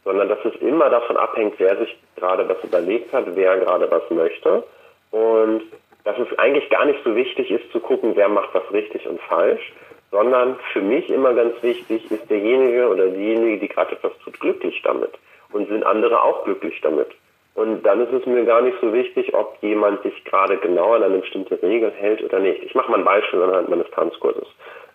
[0.03, 4.07] sondern dass es immer davon abhängt, wer sich gerade was überlegt hat, wer gerade was
[4.11, 4.63] möchte
[5.09, 5.63] und
[6.03, 9.19] dass es eigentlich gar nicht so wichtig ist zu gucken, wer macht was richtig und
[9.21, 9.73] falsch,
[10.11, 14.79] sondern für mich immer ganz wichtig ist derjenige oder diejenige, die gerade etwas tut, glücklich
[14.83, 15.17] damit
[15.51, 17.07] und sind andere auch glücklich damit.
[17.55, 21.03] Und dann ist es mir gar nicht so wichtig, ob jemand sich gerade genau an
[21.03, 22.63] eine bestimmte Regel hält oder nicht.
[22.63, 24.47] Ich mache mal ein Beispiel anhand meines Tanzkurses.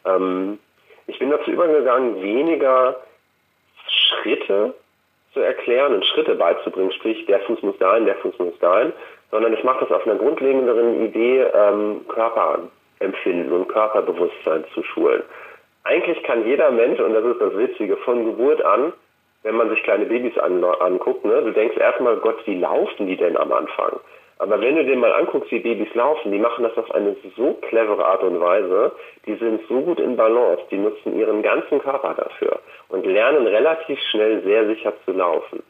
[0.06, 0.58] Ähm,
[1.06, 2.96] ich bin dazu übergegangen, weniger
[3.86, 4.74] Schritte
[5.34, 8.92] zu erklären und Schritte beizubringen, sprich der Fuß muss dahin, der Fuß muss dahin,
[9.30, 15.22] sondern ich mache das auf einer grundlegenderen Idee, ähm, Körperempfinden und Körperbewusstsein zu schulen.
[15.82, 18.92] Eigentlich kann jeder Mensch, und das ist das Witzige, von Geburt an
[19.44, 23.16] wenn man sich kleine Babys an, anguckt, ne, du denkst erstmal, Gott, wie laufen die
[23.16, 24.00] denn am Anfang?
[24.38, 27.52] Aber wenn du dir mal anguckst, wie Babys laufen, die machen das auf eine so
[27.68, 28.92] clevere Art und Weise,
[29.26, 34.00] die sind so gut in Balance, die nutzen ihren ganzen Körper dafür und lernen relativ
[34.10, 35.62] schnell sehr sicher zu laufen.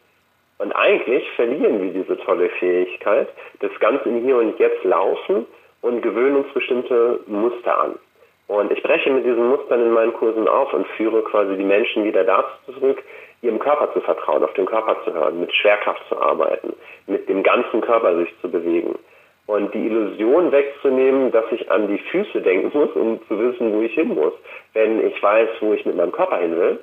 [0.59, 3.29] Und eigentlich verlieren wir diese tolle Fähigkeit,
[3.61, 5.47] das Ganze im Hier und Jetzt laufen
[5.83, 7.99] und gewöhnen uns bestimmte Muster an.
[8.47, 12.05] Und ich breche mit diesen Mustern in meinen Kursen auf und führe quasi die Menschen
[12.05, 13.03] wieder dazu zurück,
[13.45, 16.75] ihrem Körper zu vertrauen, auf den Körper zu hören, mit Schwerkraft zu arbeiten,
[17.07, 18.99] mit dem ganzen Körper sich zu bewegen.
[19.47, 23.83] Und die Illusion wegzunehmen, dass ich an die Füße denken muss, um zu wissen, wo
[23.83, 24.33] ich hin muss.
[24.73, 26.81] Wenn ich weiß, wo ich mit meinem Körper hin will,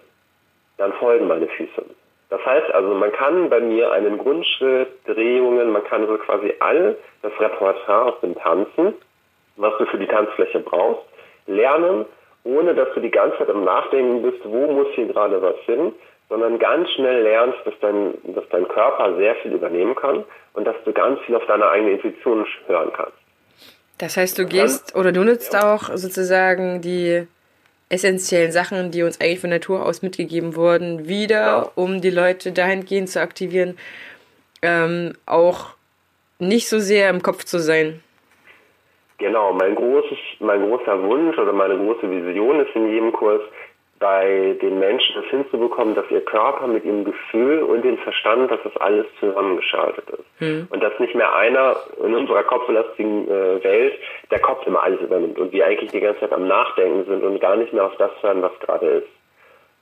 [0.78, 1.84] dann folgen meine Füße.
[2.30, 6.96] Das heißt also, man kann bei mir einen Grundschritt, Drehungen, man kann so quasi all
[7.24, 8.94] das Repertoire aus dem Tanzen,
[9.58, 11.04] was du für die Tanzfläche brauchst,
[11.48, 12.06] lernen,
[12.44, 15.94] ohne dass du die ganze Zeit im Nachdenken bist, wo muss hier gerade was hin,
[16.32, 20.78] sondern ganz schnell lernst, dass dein, dass dein Körper sehr viel übernehmen kann und dass
[20.86, 23.18] du ganz viel auf deine eigene Intuition hören kannst.
[23.98, 25.76] Das heißt, du gehst oder du nutzt ja.
[25.76, 27.28] auch sozusagen die
[27.90, 31.72] essentiellen Sachen, die uns eigentlich von Natur aus mitgegeben wurden, wieder, ja.
[31.76, 33.78] um die Leute dahingehend zu aktivieren,
[34.62, 35.76] ähm, auch
[36.40, 38.02] nicht so sehr im Kopf zu sein.
[39.18, 43.42] Genau, mein großes, mein großer Wunsch oder meine große Vision ist in jedem Kurs,
[44.02, 48.60] bei den Menschen das hinzubekommen, dass ihr Körper mit ihrem Gefühl und dem Verstand, dass
[48.64, 50.42] das alles zusammengeschaltet ist.
[50.42, 50.68] Mhm.
[50.72, 53.94] Und dass nicht mehr einer in unserer kopfbelastigen äh, Welt
[54.32, 57.40] der Kopf immer alles übernimmt und wir eigentlich die ganze Zeit am Nachdenken sind und
[57.40, 59.08] gar nicht mehr auf das hören, was gerade ist.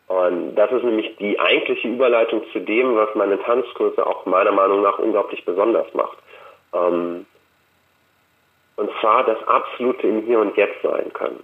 [0.08, 4.82] Und das ist nämlich die eigentliche Überleitung zu dem, was meine Tanzkurse auch meiner Meinung
[4.82, 6.18] nach unglaublich besonders macht.
[6.74, 7.26] Ähm,
[8.76, 11.42] und zwar das absolute im Hier und Jetzt sein können.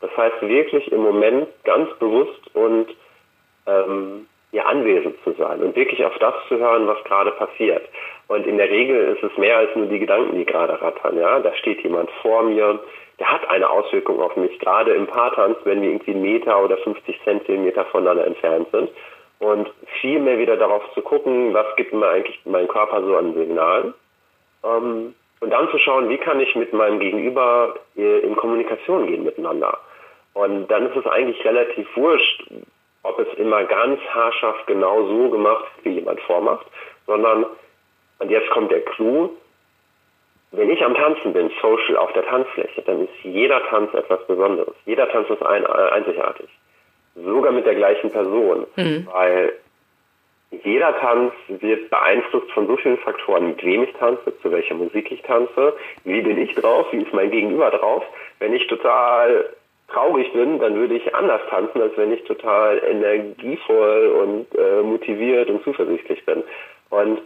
[0.00, 2.88] Das heißt wirklich im Moment ganz bewusst und
[3.66, 7.82] ähm, ja, anwesend zu sein und wirklich auf das zu hören, was gerade passiert.
[8.28, 11.18] Und in der Regel ist es mehr als nur die Gedanken, die gerade rattern.
[11.18, 12.78] Ja, da steht jemand vor mir,
[13.18, 17.20] der hat eine Auswirkung auf mich, gerade im Paartanz, wenn wir irgendwie Meter oder 50
[17.24, 18.90] Zentimeter voneinander entfernt sind.
[19.40, 23.34] Und viel mehr wieder darauf zu gucken, was gibt mir eigentlich mein Körper so an
[23.34, 23.92] Signalen.
[24.64, 29.24] Ähm, und dann zu schauen, wie kann ich mit meinem Gegenüber äh, in Kommunikation gehen
[29.24, 29.78] miteinander.
[30.32, 32.44] Und dann ist es eigentlich relativ wurscht,
[33.02, 36.66] ob es immer ganz haarscharf genau so gemacht wie jemand vormacht,
[37.06, 37.44] sondern,
[38.20, 39.36] und jetzt kommt der Clou,
[40.52, 44.74] wenn ich am Tanzen bin, social auf der Tanzfläche, dann ist jeder Tanz etwas Besonderes.
[44.86, 46.48] Jeder Tanz ist ein, einzigartig.
[47.16, 48.66] Sogar mit der gleichen Person.
[48.76, 49.06] Mhm.
[49.12, 49.52] Weil
[50.62, 55.10] jeder Tanz wird beeinflusst von so vielen Faktoren, mit wem ich tanze, zu welcher Musik
[55.10, 58.04] ich tanze, wie bin ich drauf, wie ist mein Gegenüber drauf.
[58.38, 59.50] Wenn ich total
[59.88, 65.50] traurig bin, dann würde ich anders tanzen, als wenn ich total energievoll und äh, motiviert
[65.50, 66.42] und zuversichtlich bin.
[66.90, 67.20] Und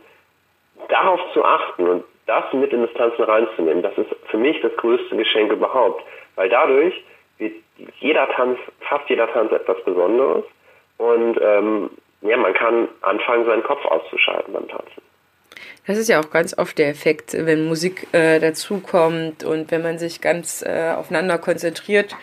[0.88, 4.76] darauf zu achten und das mit in das Tanzen reinzunehmen, das ist für mich das
[4.76, 6.04] größte Geschenk überhaupt.
[6.34, 6.94] Weil dadurch
[7.38, 7.54] wird
[8.00, 10.44] jeder Tanz, fast jeder Tanz etwas Besonderes.
[10.98, 11.90] Und ähm,
[12.22, 15.02] ja, man kann anfangen, seinen Kopf auszuschalten beim Tanzen.
[15.86, 19.98] Das ist ja auch ganz oft der Effekt, wenn Musik äh, dazukommt und wenn man
[19.98, 22.14] sich ganz äh, aufeinander konzentriert.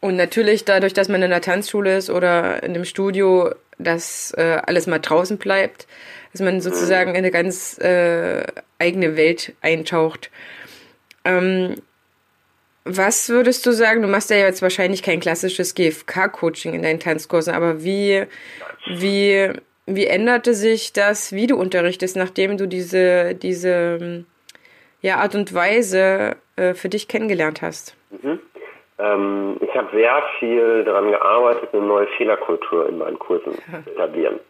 [0.00, 4.60] Und natürlich dadurch, dass man in einer Tanzschule ist oder in einem Studio, dass äh,
[4.66, 5.86] alles mal draußen bleibt,
[6.32, 8.44] dass man sozusagen in eine ganz äh,
[8.78, 10.30] eigene Welt eintaucht.
[11.24, 11.76] Ähm,
[12.84, 14.02] was würdest du sagen?
[14.02, 18.24] Du machst ja jetzt wahrscheinlich kein klassisches GFK-Coaching in deinen Tanzkursen, aber wie,
[18.86, 19.50] wie,
[19.86, 24.24] wie änderte sich das, wie du unterrichtest, nachdem du diese, diese
[25.00, 27.96] ja, Art und Weise äh, für dich kennengelernt hast?
[28.10, 28.40] Mhm.
[28.98, 34.40] Ähm, ich habe sehr viel daran gearbeitet, eine neue Fehlerkultur in meinen Kursen zu etablieren.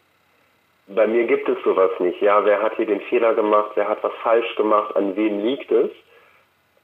[0.88, 2.20] Bei mir gibt es sowas nicht.
[2.20, 3.72] Ja, wer hat hier den Fehler gemacht?
[3.74, 4.94] Wer hat was falsch gemacht?
[4.96, 5.90] An wem liegt es?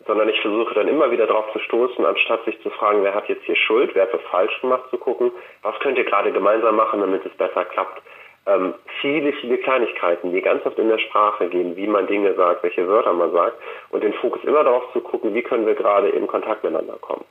[0.09, 3.29] Sondern ich versuche dann immer wieder darauf zu stoßen, anstatt sich zu fragen, wer hat
[3.29, 5.31] jetzt hier Schuld, wer hat was falsch gemacht, zu gucken,
[5.62, 8.03] was könnt ihr gerade gemeinsam machen, damit es besser klappt.
[8.47, 12.62] Ähm, viele, viele Kleinigkeiten, die ganz oft in der Sprache gehen, wie man Dinge sagt,
[12.62, 13.59] welche Wörter man sagt
[13.90, 17.25] und den Fokus immer darauf zu gucken, wie können wir gerade in Kontakt miteinander kommen.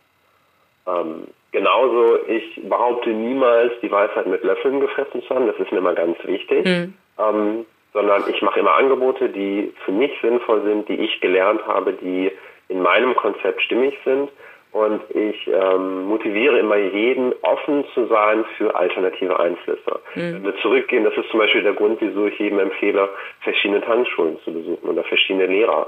[0.87, 5.79] Ähm, genauso, ich behaupte niemals, die Weisheit mit Löffeln gefressen zu haben, das ist mir
[5.79, 6.93] immer ganz wichtig, mhm.
[7.17, 11.93] ähm, sondern ich mache immer Angebote, die für mich sinnvoll sind, die ich gelernt habe,
[11.93, 12.31] die
[12.69, 14.29] in meinem Konzept stimmig sind
[14.71, 19.99] und ich ähm, motiviere immer jeden, offen zu sein für alternative Einflüsse.
[20.15, 20.21] Mhm.
[20.21, 23.09] Wenn wir zurückgehen, das ist zum Beispiel der Grund, wieso ich jedem empfehle,
[23.41, 25.87] verschiedene Tanzschulen zu besuchen oder verschiedene Lehrer,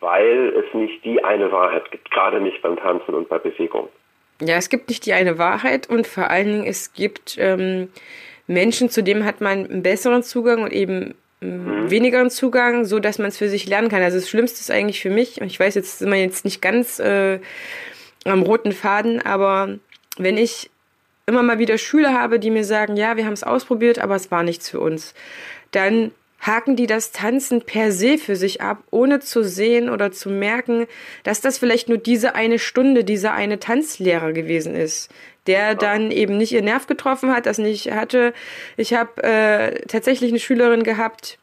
[0.00, 3.88] weil es nicht die eine Wahrheit gibt, gerade nicht beim Tanzen und bei Bewegung.
[4.40, 7.88] Ja, es gibt nicht die eine Wahrheit und vor allen Dingen es gibt ähm,
[8.46, 11.90] Menschen, zu denen hat man einen besseren Zugang und eben mhm.
[11.90, 14.02] wenigeren Zugang, so dass man es für sich lernen kann.
[14.02, 16.98] Also das Schlimmste ist eigentlich für mich, ich weiß jetzt sind wir jetzt nicht ganz
[16.98, 17.40] äh,
[18.24, 19.78] am roten Faden, aber
[20.18, 20.70] wenn ich
[21.26, 24.30] immer mal wieder Schüler habe, die mir sagen, ja, wir haben es ausprobiert, aber es
[24.30, 25.14] war nichts für uns,
[25.70, 30.30] dann haken die das Tanzen per se für sich ab, ohne zu sehen oder zu
[30.30, 30.86] merken,
[31.22, 35.10] dass das vielleicht nur diese eine Stunde, dieser eine Tanzlehrer gewesen ist,
[35.46, 38.32] der dann eben nicht ihr Nerv getroffen hat, das nicht hatte.
[38.76, 41.38] Ich habe äh, tatsächlich eine Schülerin gehabt,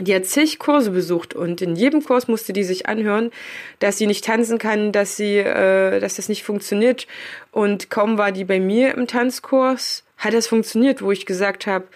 [0.00, 3.30] die hat zig Kurse besucht und in jedem Kurs musste die sich anhören,
[3.78, 7.06] dass sie nicht tanzen kann, dass sie, äh, dass das nicht funktioniert.
[7.52, 11.86] Und kaum war die bei mir im Tanzkurs, hat das funktioniert, wo ich gesagt habe,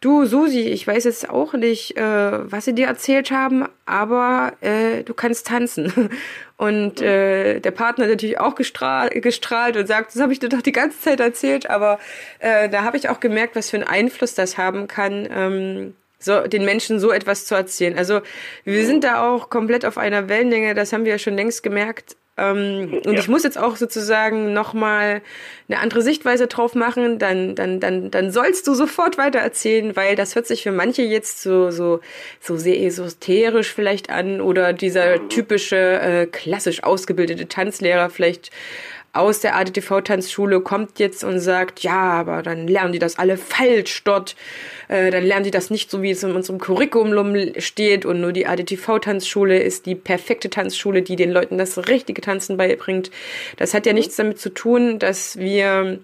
[0.00, 5.02] Du, Susi, ich weiß jetzt auch nicht, äh, was sie dir erzählt haben, aber äh,
[5.04, 6.08] du kannst tanzen.
[6.56, 10.50] Und äh, der Partner hat natürlich auch gestrahlt, gestrahlt und sagt, das habe ich dir
[10.50, 11.98] doch die ganze Zeit erzählt, aber
[12.38, 16.46] äh, da habe ich auch gemerkt, was für einen Einfluss das haben kann, ähm, so
[16.46, 17.96] den Menschen so etwas zu erzählen.
[17.96, 18.20] Also
[18.64, 22.16] wir sind da auch komplett auf einer Wellenlänge, das haben wir ja schon längst gemerkt.
[22.40, 25.20] Ähm, und ich muss jetzt auch sozusagen nochmal
[25.68, 30.16] eine andere Sichtweise drauf machen, dann, dann, dann, dann sollst du sofort weiter erzählen, weil
[30.16, 32.00] das hört sich für manche jetzt so, so,
[32.40, 38.50] so sehr esoterisch vielleicht an oder dieser typische, äh, klassisch ausgebildete Tanzlehrer vielleicht
[39.12, 44.04] aus der ADTV-Tanzschule kommt jetzt und sagt, ja, aber dann lernen die das alle falsch
[44.04, 44.36] dort,
[44.88, 48.32] äh, dann lernen die das nicht so, wie es in unserem Curriculum steht und nur
[48.32, 53.10] die ADTV-Tanzschule ist die perfekte Tanzschule, die den Leuten das richtige Tanzen beibringt.
[53.56, 53.98] Das hat ja mhm.
[53.98, 55.98] nichts damit zu tun, dass wir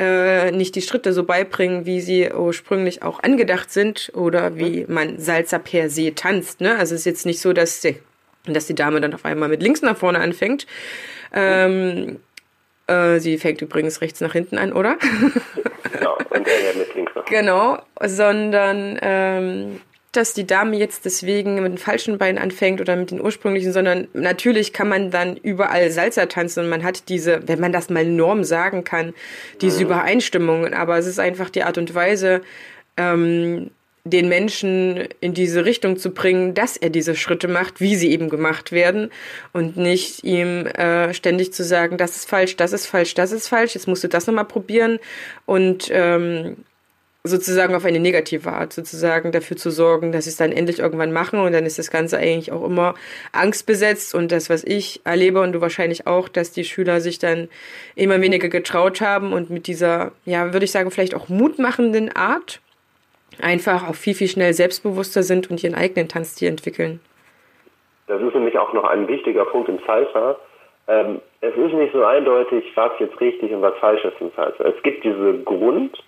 [0.00, 4.94] äh, nicht die Schritte so beibringen, wie sie ursprünglich auch angedacht sind oder wie mhm.
[4.94, 6.60] man Salsa per se tanzt.
[6.60, 6.76] Ne?
[6.76, 7.96] Also es ist jetzt nicht so, dass die,
[8.46, 10.66] dass die Dame dann auf einmal mit links nach vorne anfängt.
[11.32, 12.18] Ähm,
[12.86, 14.96] äh, sie fängt übrigens rechts nach hinten an, oder?
[15.92, 19.80] genau, und er mit links nach Genau, sondern ähm,
[20.12, 24.08] dass die Dame jetzt deswegen mit dem falschen Bein anfängt oder mit den ursprünglichen, sondern
[24.12, 28.04] natürlich kann man dann überall Salsa tanzen und man hat diese, wenn man das mal
[28.04, 29.14] Norm sagen kann,
[29.62, 29.86] diese mhm.
[29.86, 30.74] Übereinstimmungen.
[30.74, 32.42] Aber es ist einfach die Art und Weise,
[32.98, 33.70] ähm,
[34.04, 38.28] den Menschen in diese Richtung zu bringen, dass er diese Schritte macht, wie sie eben
[38.30, 39.10] gemacht werden
[39.52, 43.46] und nicht ihm äh, ständig zu sagen, das ist falsch, das ist falsch, das ist
[43.46, 44.98] falsch, jetzt musst du das nochmal probieren
[45.46, 46.56] und ähm,
[47.24, 51.12] sozusagen auf eine negative Art sozusagen dafür zu sorgen, dass sie es dann endlich irgendwann
[51.12, 52.96] machen und dann ist das Ganze eigentlich auch immer
[53.30, 57.48] angstbesetzt und das, was ich erlebe und du wahrscheinlich auch, dass die Schüler sich dann
[57.94, 62.60] immer weniger getraut haben und mit dieser, ja, würde ich sagen, vielleicht auch mutmachenden Art
[63.40, 67.00] einfach auch viel, viel schnell selbstbewusster sind und ihren eigenen Tanzstil entwickeln.
[68.06, 70.36] Das ist nämlich auch noch ein wichtiger Punkt im Salsa.
[70.88, 74.64] Ähm, es ist nicht so eindeutig, was jetzt richtig und was falsch ist im Salsa.
[74.64, 76.02] Es gibt diese Grund,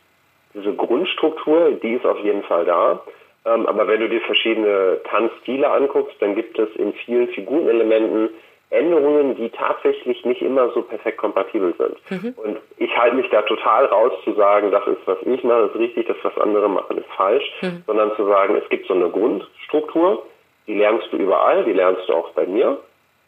[0.55, 3.03] diese Grundstruktur, die ist auf jeden Fall da.
[3.47, 8.31] Ähm, aber wenn du dir verschiedene Tanzstile anguckst, dann gibt es in vielen Figurenelementen
[8.75, 12.23] Änderungen, die tatsächlich nicht immer so perfekt kompatibel sind.
[12.23, 12.35] Mhm.
[12.37, 15.77] Und ich halte mich da total raus zu sagen, das ist, was ich mache, ist
[15.77, 17.83] richtig, das, was andere machen, ist falsch, mhm.
[17.87, 20.27] sondern zu sagen, es gibt so eine Grundstruktur,
[20.67, 22.79] die lernst du überall, die lernst du auch bei mir.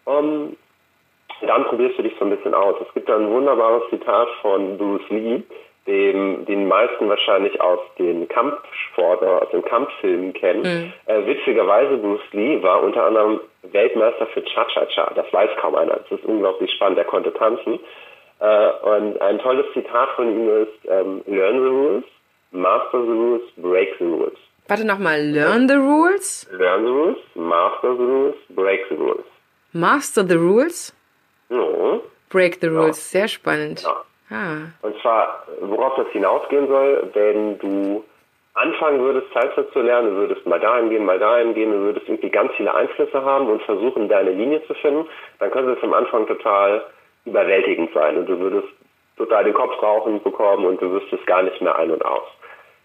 [0.05, 0.57] Um, ähm,
[1.43, 2.77] dann probierst du dich so ein bisschen aus.
[2.81, 5.43] Es gibt da ein wunderbares Zitat von Bruce Lee,
[5.87, 10.63] dem den meisten wahrscheinlich aus den Kampfsport oder aus den Kampffilmen kennen.
[10.63, 10.93] Mhm.
[11.07, 15.13] Äh, witzigerweise, Bruce Lee war unter anderem Weltmeister für Cha-Cha-Cha.
[15.15, 15.95] Das weiß kaum einer.
[15.95, 16.99] Das ist unglaublich spannend.
[16.99, 17.79] Er konnte tanzen.
[18.41, 22.05] Äh, und ein tolles Zitat von ihm ist, ähm, learn the rules,
[22.51, 24.39] master the rules, break the rules.
[24.69, 26.47] Warte nochmal, learn the rules?
[26.51, 29.25] Learn the rules, master the rules, break the rules.
[29.73, 30.93] Master the rules?
[31.49, 32.01] Ja.
[32.29, 33.21] Break the rules, ja.
[33.21, 33.83] sehr spannend.
[33.83, 34.05] Ja.
[34.31, 34.69] Ah.
[34.83, 38.05] Und zwar, worauf das hinausgehen soll, wenn du
[38.55, 42.09] anfangen würdest, Salsa zu lernen, du würdest mal dahin gehen, mal dahin gehen, du würdest
[42.09, 45.07] irgendwie ganz viele Einflüsse haben und versuchen, deine Linie zu finden,
[45.39, 46.83] dann könnte es am Anfang total
[47.27, 48.69] überwältigend sein und du würdest
[49.17, 52.27] total den Kopf rauchen bekommen und du wüsstest gar nicht mehr ein und aus.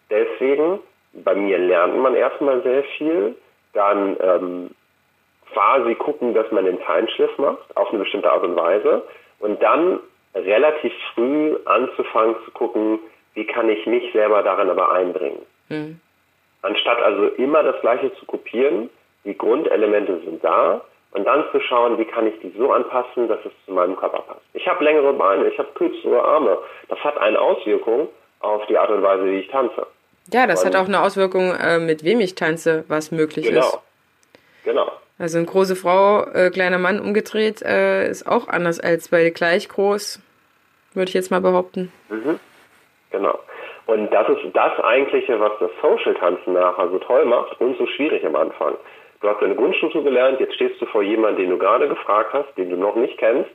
[0.09, 0.79] Deswegen,
[1.13, 3.35] bei mir lernt man erstmal sehr viel,
[3.73, 4.71] dann ähm,
[5.53, 9.03] quasi gucken, dass man den Feinschliff macht, auf eine bestimmte Art und Weise
[9.39, 9.99] und dann
[10.35, 12.99] relativ früh anzufangen zu gucken,
[13.33, 15.41] wie kann ich mich selber darin aber einbringen.
[15.69, 15.99] Mhm.
[16.61, 18.89] Anstatt also immer das Gleiche zu kopieren,
[19.23, 23.39] die Grundelemente sind da und dann zu schauen, wie kann ich die so anpassen, dass
[23.45, 24.41] es zu meinem Körper passt.
[24.53, 26.57] Ich habe längere Beine, ich habe kürzere Arme.
[26.87, 29.85] Das hat eine Auswirkung auf die Art und Weise, wie ich tanze.
[30.31, 33.59] Ja, das und hat auch eine Auswirkung, äh, mit wem ich tanze, was möglich genau.
[33.59, 33.79] ist.
[34.63, 34.91] Genau.
[35.21, 39.69] Also eine große Frau, äh, kleiner Mann umgedreht, äh, ist auch anders als bei gleich
[39.69, 40.19] groß,
[40.95, 41.93] würde ich jetzt mal behaupten.
[42.09, 42.39] Mhm.
[43.11, 43.37] Genau.
[43.85, 48.25] Und das ist das Eigentliche, was das Social-Tanzen nachher so toll macht und so schwierig
[48.25, 48.73] am Anfang.
[49.21, 52.57] Du hast deine Grundstruktur gelernt, jetzt stehst du vor jemandem, den du gerade gefragt hast,
[52.57, 53.51] den du noch nicht kennst.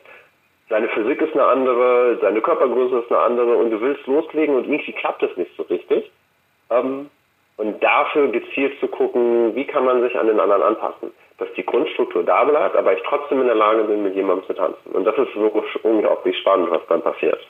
[0.68, 4.68] Seine Physik ist eine andere, seine Körpergröße ist eine andere und du willst loslegen und
[4.68, 6.12] irgendwie klappt es nicht so richtig.
[6.70, 7.10] Ähm,
[7.56, 11.64] und dafür gezielt zu gucken, wie kann man sich an den anderen anpassen dass die
[11.64, 14.92] Grundstruktur da bleibt, aber ich trotzdem in der Lage bin, mit jemandem zu tanzen.
[14.92, 17.40] Und das ist so unglaublich spannend, was dann passiert.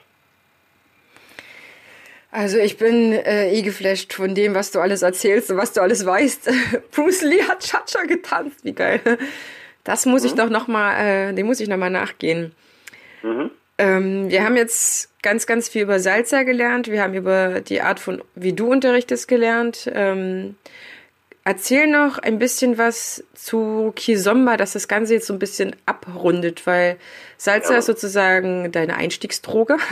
[2.33, 5.81] Also ich bin äh, eh geflasht von dem, was du alles erzählst und was du
[5.81, 6.51] alles weißt.
[6.95, 9.01] Bruce Lee hat Cha-Cha getanzt, wie geil.
[9.85, 10.29] Das muss mhm.
[10.29, 12.55] ich doch noch mal, äh, dem muss ich noch mal nachgehen.
[13.23, 13.51] Mhm.
[13.79, 16.91] Ähm, wir haben jetzt ganz, ganz viel über Salsa gelernt.
[16.91, 19.91] Wir haben über die Art von, wie du unterrichtest, gelernt.
[19.95, 20.57] Ähm,
[21.49, 26.67] Erzähl noch ein bisschen was zu Kizomba, dass das Ganze jetzt so ein bisschen abrundet,
[26.67, 26.97] weil
[27.37, 27.79] Salsa ja.
[27.79, 29.77] ist sozusagen deine Einstiegsdroge,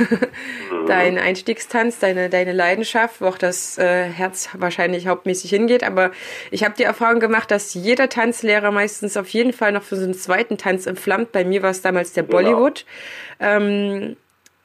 [0.73, 0.87] mhm.
[0.89, 5.85] dein Einstiegstanz, deine, deine Leidenschaft, wo auch das äh, Herz wahrscheinlich hauptmäßig hingeht.
[5.85, 6.11] Aber
[6.51, 10.03] ich habe die Erfahrung gemacht, dass jeder Tanzlehrer meistens auf jeden Fall noch für so
[10.03, 11.31] einen zweiten Tanz entflammt.
[11.31, 12.39] Bei mir war es damals der genau.
[12.39, 12.85] Bollywood.
[13.39, 14.17] Ähm,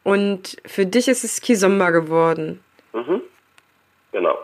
[0.02, 2.62] und für dich ist es Kizomba geworden.
[2.94, 3.22] Mhm.
[4.12, 4.36] Genau.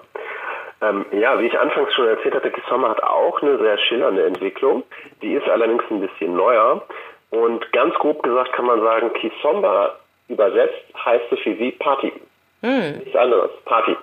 [0.86, 4.84] Ähm, ja, wie ich anfangs schon erzählt hatte, Kisoma hat auch eine sehr schillernde Entwicklung.
[5.22, 6.84] Die ist allerdings ein bisschen neuer.
[7.32, 9.96] Und ganz grob gesagt kann man sagen, Kisomba
[10.28, 12.14] übersetzt heißt so viel wie Party.
[12.62, 13.00] Hm.
[13.00, 13.96] Nichts anderes, Party.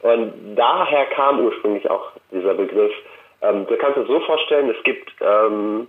[0.00, 2.92] Und daher kam ursprünglich auch dieser Begriff.
[3.42, 5.88] Ähm, du kannst es so vorstellen, es gibt ähm,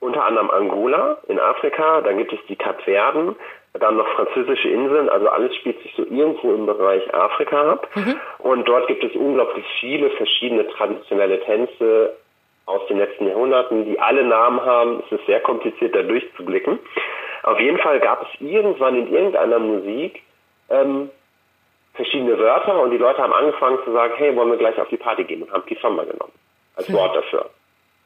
[0.00, 3.36] unter anderem Angola in Afrika, dann gibt es die Kapverden,
[3.78, 7.88] dann noch französische Inseln, also alles spielt sich so irgendwo im Bereich Afrika ab.
[7.94, 8.20] Mhm.
[8.38, 12.16] Und dort gibt es unglaublich viele verschiedene traditionelle Tänze
[12.66, 15.02] aus den letzten Jahrhunderten, die alle Namen haben.
[15.06, 16.78] Es ist sehr kompliziert, da durchzublicken.
[17.44, 20.22] Auf jeden Fall gab es irgendwann in irgendeiner Musik
[20.68, 21.10] ähm,
[21.94, 24.96] verschiedene Wörter und die Leute haben angefangen zu sagen, hey, wollen wir gleich auf die
[24.96, 26.32] Party gehen und haben Kisamba genommen
[26.76, 26.94] als mhm.
[26.94, 27.50] Wort dafür.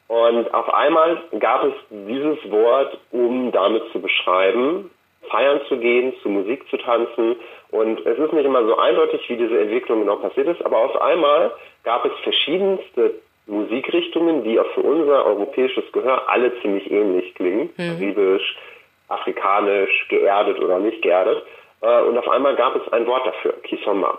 [0.08, 4.90] Und auf einmal gab es dieses Wort, um damit zu beschreiben,
[5.30, 7.36] feiern zu gehen, zu Musik zu tanzen.
[7.70, 11.00] Und es ist nicht immer so eindeutig, wie diese Entwicklung genau passiert ist, aber auf
[11.00, 11.52] einmal
[11.82, 13.14] gab es verschiedenste
[13.46, 17.70] Musikrichtungen, die auch für unser europäisches Gehör alle ziemlich ähnlich klingen.
[17.76, 17.98] Mhm.
[17.98, 18.56] Karibisch,
[19.08, 21.42] afrikanisch, geerdet oder nicht geerdet.
[21.82, 24.18] Äh, und auf einmal gab es ein Wort dafür, Kisoma.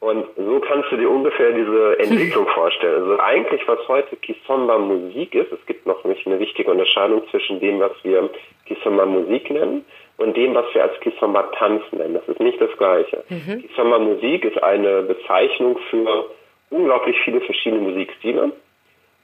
[0.00, 3.02] Und so kannst du dir ungefähr diese Entwicklung vorstellen.
[3.02, 7.60] Also eigentlich, was heute Kisomba Musik ist, es gibt noch nicht eine wichtige Unterscheidung zwischen
[7.60, 8.30] dem, was wir
[8.66, 9.84] Kisomba Musik nennen
[10.20, 12.14] und dem, was wir als Kisomba Tanz nennen.
[12.14, 13.24] Das ist nicht das Gleiche.
[13.28, 13.62] Mhm.
[13.62, 16.26] Kisomba Musik ist eine Bezeichnung für
[16.68, 18.52] unglaublich viele verschiedene Musikstile.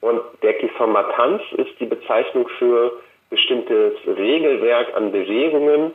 [0.00, 2.92] Und der Kizomba-Tanz ist die Bezeichnung für
[3.30, 5.94] bestimmtes Regelwerk an Bewegungen,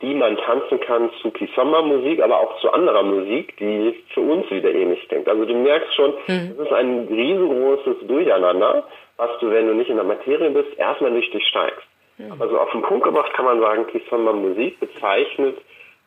[0.00, 4.72] die man tanzen kann zu Kizomba-Musik, aber auch zu anderer Musik, die für uns wieder
[4.74, 5.28] ähnlich klingt.
[5.28, 6.54] Also du merkst schon, mhm.
[6.58, 8.84] es ist ein riesengroßes Durcheinander,
[9.16, 11.86] was du, wenn du nicht in der Materie bist, erstmal nicht durchsteigst.
[12.18, 12.40] Mhm.
[12.40, 15.58] Also auf den Punkt gebracht kann man sagen, Kizomba-Musik bezeichnet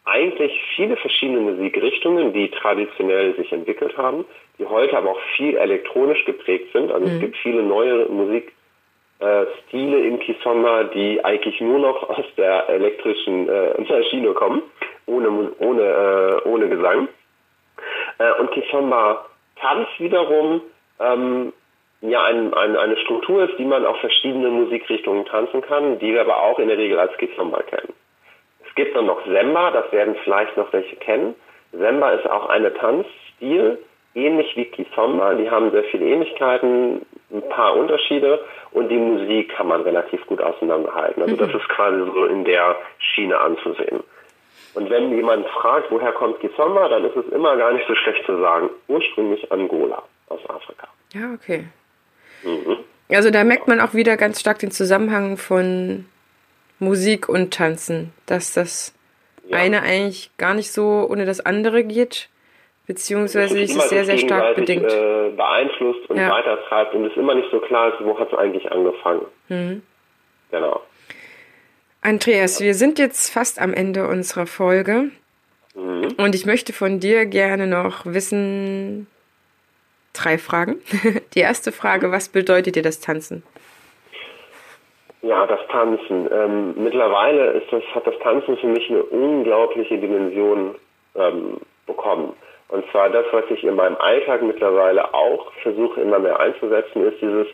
[0.06, 4.26] eigentlich viele verschiedene Musikrichtungen, die traditionell sich entwickelt haben,
[4.60, 6.92] die heute aber auch viel elektronisch geprägt sind.
[6.92, 7.14] Also mhm.
[7.14, 8.54] es gibt viele neue Musik
[9.20, 14.62] äh, in Kisomba, die eigentlich nur noch aus der elektrischen äh, Maschine kommen,
[15.08, 17.08] ohne, ohne, äh, ohne Gesang.
[18.20, 19.26] Äh, und Kisomba
[19.56, 20.62] Tanz wiederum
[21.00, 21.54] ähm,
[22.10, 26.22] ja ein, ein, eine Struktur ist, die man auf verschiedene Musikrichtungen tanzen kann, die wir
[26.22, 27.94] aber auch in der Regel als Kisomba kennen.
[28.68, 31.36] Es gibt dann noch Semba, das werden vielleicht noch welche kennen.
[31.72, 33.80] Semba ist auch eine Tanzstil,
[34.14, 35.36] ähnlich wie Kizomba.
[35.36, 40.42] Die haben sehr viele Ähnlichkeiten, ein paar Unterschiede und die Musik kann man relativ gut
[40.42, 41.22] auseinanderhalten.
[41.22, 41.40] Also mhm.
[41.40, 44.04] das ist quasi so in der Schiene anzusehen.
[44.74, 48.26] Und wenn jemand fragt, woher kommt Kizomba, dann ist es immer gar nicht so schlecht
[48.26, 48.70] zu sagen.
[48.88, 50.88] Ursprünglich Angola aus Afrika.
[51.14, 51.66] Ja, okay.
[52.46, 52.78] Mhm.
[53.10, 56.06] Also da merkt man auch wieder ganz stark den Zusammenhang von
[56.80, 58.94] Musik und Tanzen, dass das
[59.48, 59.58] ja.
[59.58, 62.30] eine eigentlich gar nicht so ohne das andere geht.
[62.88, 64.86] Beziehungsweise ist es sehr, sehr stark bedingt.
[64.86, 66.30] Äh, beeinflusst und ja.
[66.30, 69.26] weitertreibt und es immer nicht so klar ist, wo hat es eigentlich angefangen.
[69.50, 69.82] Mhm.
[70.52, 70.82] Genau.
[72.02, 75.10] Andreas, wir sind jetzt fast am Ende unserer Folge.
[75.74, 76.14] Mhm.
[76.18, 79.08] Und ich möchte von dir gerne noch wissen,
[80.16, 80.78] drei Fragen.
[81.36, 83.44] Die erste Frage, was bedeutet dir das Tanzen?
[85.22, 86.30] Ja, das Tanzen.
[86.32, 90.76] Ähm, mittlerweile ist das, hat das Tanzen für mich eine unglaubliche Dimension
[91.16, 91.58] ähm,
[91.88, 92.34] bekommen.
[92.68, 97.22] Und zwar das, was ich in meinem Alltag mittlerweile auch versuche immer mehr einzusetzen, ist
[97.22, 97.48] dieses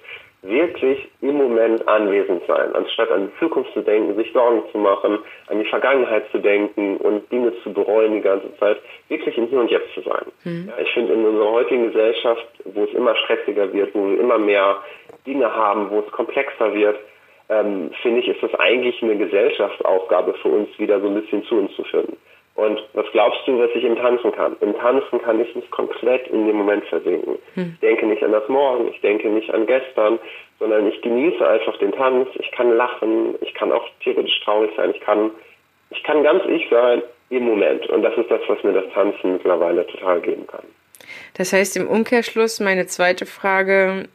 [0.44, 5.20] wirklich im Moment anwesend sein, anstatt an die Zukunft zu denken, sich Sorgen zu machen,
[5.48, 8.78] an die Vergangenheit zu denken und Dinge zu bereuen die ganze Zeit,
[9.08, 10.26] wirklich im Hier und Jetzt zu sein.
[10.44, 10.70] Mhm.
[10.70, 14.39] Ja, ich finde in unserer heutigen Gesellschaft, wo es immer stressiger wird, wo wir immer
[14.39, 14.78] mehr
[15.28, 16.98] Dinge haben, wo es komplexer wird,
[17.50, 21.56] ähm, finde ich, ist das eigentlich eine Gesellschaftsaufgabe für uns, wieder so ein bisschen zu
[21.56, 22.18] uns zu finden.
[22.56, 24.58] Und was glaubst du, was ich im Tanzen kann?
[24.60, 27.38] Im Tanzen kann ich mich komplett in den Moment versinken.
[27.56, 27.72] Hm.
[27.76, 30.20] Ich denke nicht an das Morgen, ich denke nicht an gestern,
[30.60, 32.28] sondern ich genieße einfach den Tanz.
[32.36, 35.32] Ich kann lachen, ich kann auch theoretisch traurig sein, ich kann,
[35.91, 37.88] ich kann ganz ich sein im Moment.
[37.88, 40.66] Und das ist das, was mir das Tanzen mittlerweile total geben kann.
[41.38, 44.10] Das heißt im Umkehrschluss meine zweite Frage,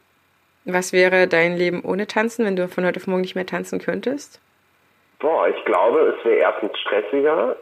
[0.63, 3.79] was wäre dein Leben ohne Tanzen, wenn du von heute auf morgen nicht mehr tanzen
[3.79, 4.39] könntest?
[5.19, 7.55] Boah, ich glaube, es wäre erstens stressiger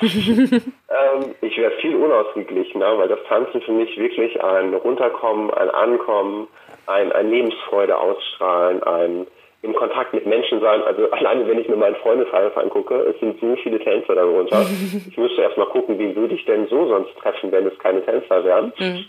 [0.02, 6.48] ähm, ich wäre viel unausgeglichener, weil das Tanzen für mich wirklich ein Runterkommen, ein Ankommen,
[6.86, 9.26] ein, ein Lebensfreude ausstrahlen, ein
[9.64, 10.82] im Kontakt mit Menschen sein.
[10.82, 14.64] Also alleine, wenn ich mir meinen Freundeskreis angucke, es sind so viele Tänzer darunter.
[15.08, 18.04] Ich müsste erst mal gucken, wie würde ich denn so sonst treffen, wenn es keine
[18.04, 18.72] Tänzer wären.
[18.78, 19.04] Mhm.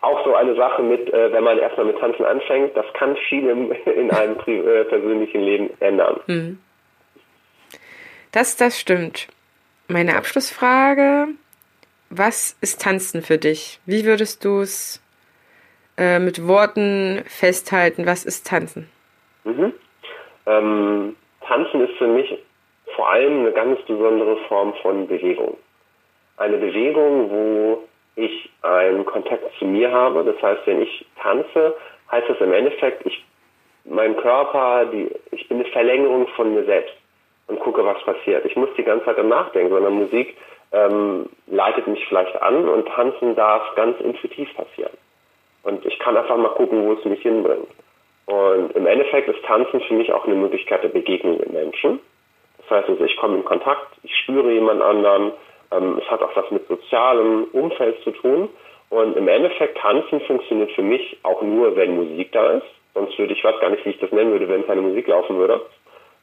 [0.00, 3.48] Auch so eine Sache mit, äh, wenn man erstmal mit Tanzen anfängt, das kann viel
[3.84, 6.20] in einem äh, persönlichen Leben ändern.
[6.26, 6.58] Mhm.
[8.32, 9.28] Das, das stimmt.
[9.90, 11.26] Meine Abschlussfrage:
[12.10, 13.80] Was ist Tanzen für dich?
[13.86, 15.02] Wie würdest du es
[15.98, 18.06] äh, mit Worten festhalten?
[18.06, 18.88] Was ist Tanzen?
[19.42, 19.72] Mhm.
[20.46, 22.38] Ähm, Tanzen ist für mich
[22.94, 25.56] vor allem eine ganz besondere Form von Bewegung.
[26.36, 30.22] Eine Bewegung, wo ich einen Kontakt zu mir habe.
[30.22, 31.74] Das heißt, wenn ich tanze,
[32.12, 33.24] heißt das im Endeffekt, ich,
[33.86, 36.94] mein Körper, die, ich bin eine Verlängerung von mir selbst
[37.50, 38.44] und gucke, was passiert.
[38.44, 40.36] Ich muss die ganze Zeit am Nachdenken, sondern Musik
[40.72, 44.92] ähm, leitet mich vielleicht an und Tanzen darf ganz intuitiv passieren.
[45.62, 47.68] Und ich kann einfach mal gucken, wo es mich hinbringt.
[48.26, 51.98] Und im Endeffekt ist Tanzen für mich auch eine Möglichkeit der Begegnung mit Menschen.
[52.58, 55.32] Das heißt also, ich komme in Kontakt, ich spüre jemand anderen,
[55.72, 58.48] ähm, es hat auch was mit sozialem Umfeld zu tun.
[58.90, 62.66] Und im Endeffekt, Tanzen funktioniert für mich auch nur, wenn Musik da ist.
[62.94, 65.38] Sonst würde ich, weiß gar nicht, wie ich das nennen würde, wenn keine Musik laufen
[65.38, 65.60] würde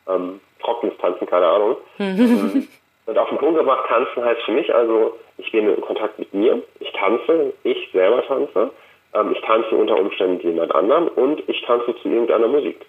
[0.08, 1.78] ähm, trockenes Tanzen, keine Ahnung.
[1.98, 2.68] Mhm.
[3.06, 6.34] Und auf den Punkt gebracht, tanzen heißt für mich also, ich bin in Kontakt mit
[6.34, 8.72] mir, ich tanze, ich selber tanze,
[9.14, 12.86] ähm, ich tanze unter Umständen jemand anderen und ich tanze zu irgendeiner Musik.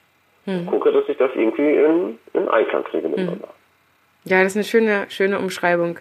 [0.47, 0.67] Mhm.
[0.67, 3.47] Gucke, dass ich das irgendwie in, in Einklang kriege miteinander.
[3.47, 4.31] Mhm.
[4.31, 6.01] Ja, das ist eine schöne, schöne Umschreibung.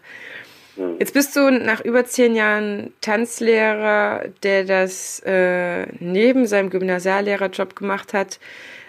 [0.78, 0.96] Mhm.
[1.00, 8.14] Jetzt bist du nach über zehn Jahren Tanzlehrer, der das äh, neben seinem Gymnasiallehrerjob gemacht
[8.14, 8.40] hat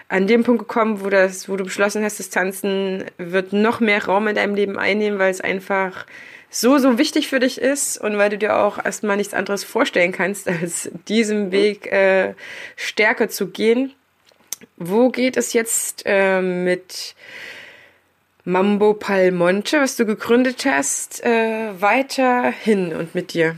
[0.09, 4.03] an dem Punkt gekommen, wo das, wo du beschlossen hast, das Tanzen wird noch mehr
[4.03, 6.05] Raum in deinem Leben einnehmen, weil es einfach
[6.49, 10.11] so, so wichtig für dich ist und weil du dir auch erstmal nichts anderes vorstellen
[10.11, 12.33] kannst, als diesen Weg äh,
[12.75, 13.93] stärker zu gehen.
[14.75, 17.15] Wo geht es jetzt äh, mit
[18.45, 23.57] Mambo Palmonte, was du gegründet hast, äh, weiterhin und mit dir?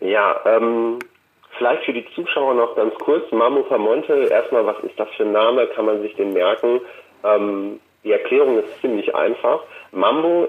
[0.00, 1.00] Ja, ähm,
[1.60, 3.30] vielleicht für die Zuschauer noch ganz kurz.
[3.30, 5.66] Mambo Palmonte, erstmal, was ist das für ein Name?
[5.66, 6.80] Kann man sich den merken?
[7.22, 9.60] Ähm, die Erklärung ist ziemlich einfach.
[9.92, 10.48] Mambo,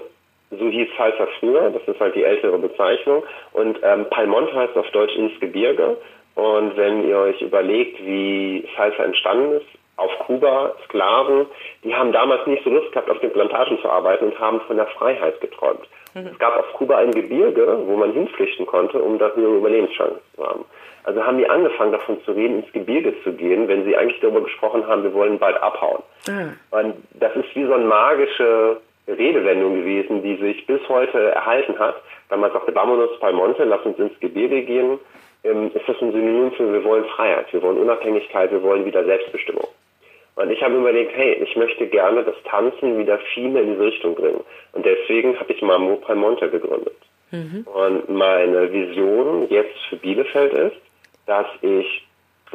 [0.50, 3.24] so hieß Salsa früher, das ist halt die ältere Bezeichnung.
[3.52, 5.98] Und ähm, Palmonte heißt auf Deutsch ins Gebirge.
[6.34, 11.44] Und wenn ihr euch überlegt, wie Salsa entstanden ist, auf Kuba, Sklaven,
[11.84, 14.76] die haben damals nicht so Lust gehabt, auf den Plantagen zu arbeiten und haben von
[14.76, 15.86] der Freiheit geträumt.
[16.14, 16.28] Mhm.
[16.28, 20.46] Es gab auf Kuba ein Gebirge, wo man hinflüchten konnte, um da höhere Überlebenschancen zu
[20.46, 20.64] haben.
[21.04, 24.42] Also haben die angefangen davon zu reden, ins Gebirge zu gehen, wenn sie eigentlich darüber
[24.42, 26.02] gesprochen haben, wir wollen bald abhauen.
[26.28, 26.56] Mhm.
[26.70, 31.96] Und das ist wie so eine magische Redewendung gewesen, die sich bis heute erhalten hat.
[32.28, 34.98] Damals sagte Bamonus Palmonte, lass uns ins Gebirge gehen,
[35.44, 39.04] ähm, ist das ein Synonym für wir wollen Freiheit, wir wollen Unabhängigkeit, wir wollen wieder
[39.04, 39.66] Selbstbestimmung.
[40.34, 43.84] Und ich habe überlegt, hey, ich möchte gerne das Tanzen wieder viel mehr in diese
[43.84, 44.42] Richtung bringen.
[44.72, 46.96] Und deswegen habe ich Mambo Palmonte gegründet.
[47.32, 47.66] Mhm.
[47.66, 50.76] Und meine Vision jetzt für Bielefeld ist,
[51.26, 52.06] dass ich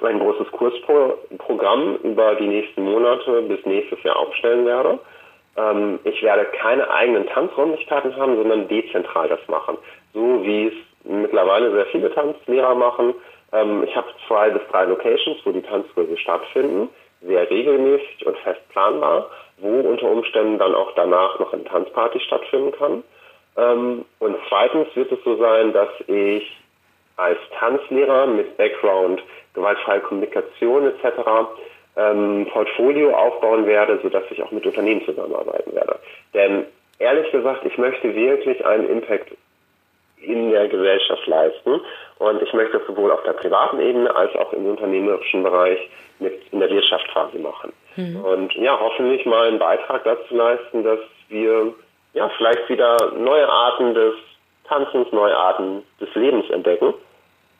[0.02, 5.00] ein großes Kursprogramm über die nächsten Monate bis nächstes Jahr aufstellen werde.
[5.56, 9.78] Ähm, ich werde keine eigenen Tanzräumlichkeiten haben, sondern dezentral das machen.
[10.14, 13.16] So wie es mittlerweile sehr viele Tanzlehrer machen.
[13.52, 16.90] Ähm, ich habe zwei bis drei Locations, wo die Tanzkurse stattfinden,
[17.22, 22.72] sehr regelmäßig und fest planbar, wo unter Umständen dann auch danach noch eine Tanzparty stattfinden
[22.74, 23.04] kann.
[23.58, 26.56] Ähm, und zweitens wird es so sein, dass ich
[27.18, 29.22] als Tanzlehrer mit Background
[29.54, 31.20] gewaltfreie Kommunikation etc.
[31.98, 36.00] Ähm, Portfolio aufbauen werde, sodass ich auch mit Unternehmen zusammenarbeiten werde.
[36.34, 36.66] Denn
[37.00, 39.32] ehrlich gesagt, ich möchte wirklich einen Impact
[40.22, 41.82] in der Gesellschaft leisten.
[42.20, 45.80] Und ich möchte das sowohl auf der privaten Ebene als auch im unternehmerischen Bereich
[46.20, 47.72] mit in der Wirtschaft quasi machen.
[47.96, 48.24] Mhm.
[48.24, 51.00] Und ja, hoffentlich mal einen Beitrag dazu leisten, dass
[51.30, 51.74] wir
[52.14, 54.14] ja vielleicht wieder neue Arten des
[54.68, 56.94] Tanzens, neue Arten des Lebens entdecken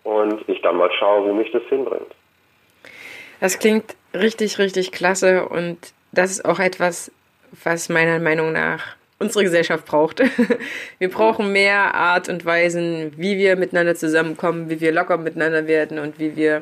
[0.08, 2.08] und ich dann mal schaue, wo mich das hinbringt.
[3.42, 5.78] Das klingt richtig, richtig klasse und
[6.14, 7.12] das ist auch etwas,
[7.64, 10.22] was meiner Meinung nach unsere Gesellschaft braucht.
[11.00, 16.00] Wir brauchen mehr Art und Weisen, wie wir miteinander zusammenkommen, wie wir locker miteinander werden
[16.00, 16.62] und wie wir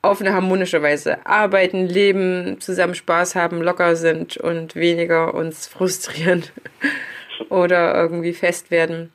[0.00, 6.44] auf eine harmonische Weise arbeiten, leben, zusammen Spaß haben, locker sind und weniger uns frustrieren
[7.50, 9.12] oder irgendwie fest werden.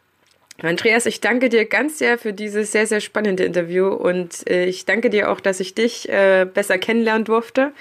[0.62, 4.86] Andreas, ich danke dir ganz sehr für dieses sehr, sehr spannende Interview und äh, ich
[4.86, 7.74] danke dir auch, dass ich dich äh, besser kennenlernen durfte.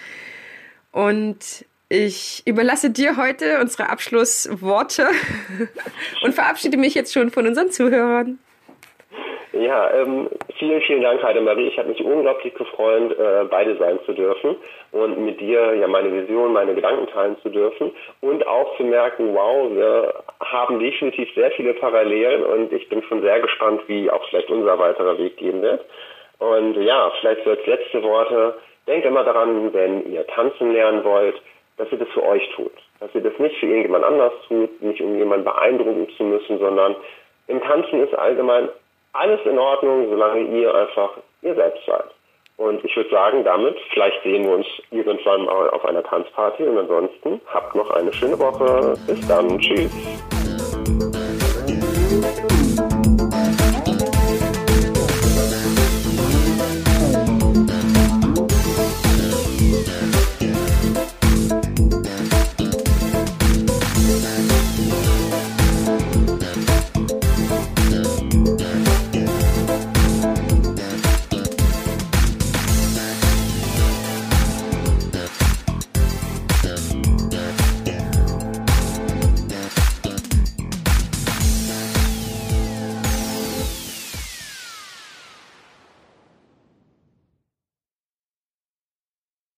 [0.93, 5.09] Und ich überlasse dir heute unsere Abschlussworte
[6.23, 8.39] und verabschiede mich jetzt schon von unseren Zuhörern.
[9.59, 10.29] Ja, ähm,
[10.59, 11.69] vielen, vielen Dank, Heidemarie.
[11.69, 14.57] Ich habe mich unglaublich gefreut, äh, beide sein zu dürfen
[14.93, 19.35] und mit dir ja meine Vision, meine Gedanken teilen zu dürfen und auch zu merken,
[19.35, 24.23] wow, wir haben definitiv sehr viele Parallelen und ich bin schon sehr gespannt, wie auch
[24.29, 25.85] vielleicht unser weiterer Weg gehen wird.
[26.39, 28.55] Und ja, vielleicht so als letzte Worte,
[28.87, 31.41] denkt immer daran, wenn ihr tanzen lernen wollt,
[31.79, 32.73] dass ihr das für euch tut.
[33.01, 36.95] Dass ihr das nicht für irgendjemand anders tut, nicht um jemanden beeindrucken zu müssen, sondern
[37.49, 38.69] im Tanzen ist allgemein
[39.19, 41.11] alles in Ordnung, solange ihr einfach
[41.43, 42.05] ihr selbst seid.
[42.57, 46.79] Und ich würde sagen, damit, vielleicht sehen wir uns irgendwann mal auf einer Tanzparty und
[46.79, 48.95] ansonsten habt noch eine schöne Woche.
[49.07, 49.59] Bis dann.
[49.59, 49.93] Tschüss.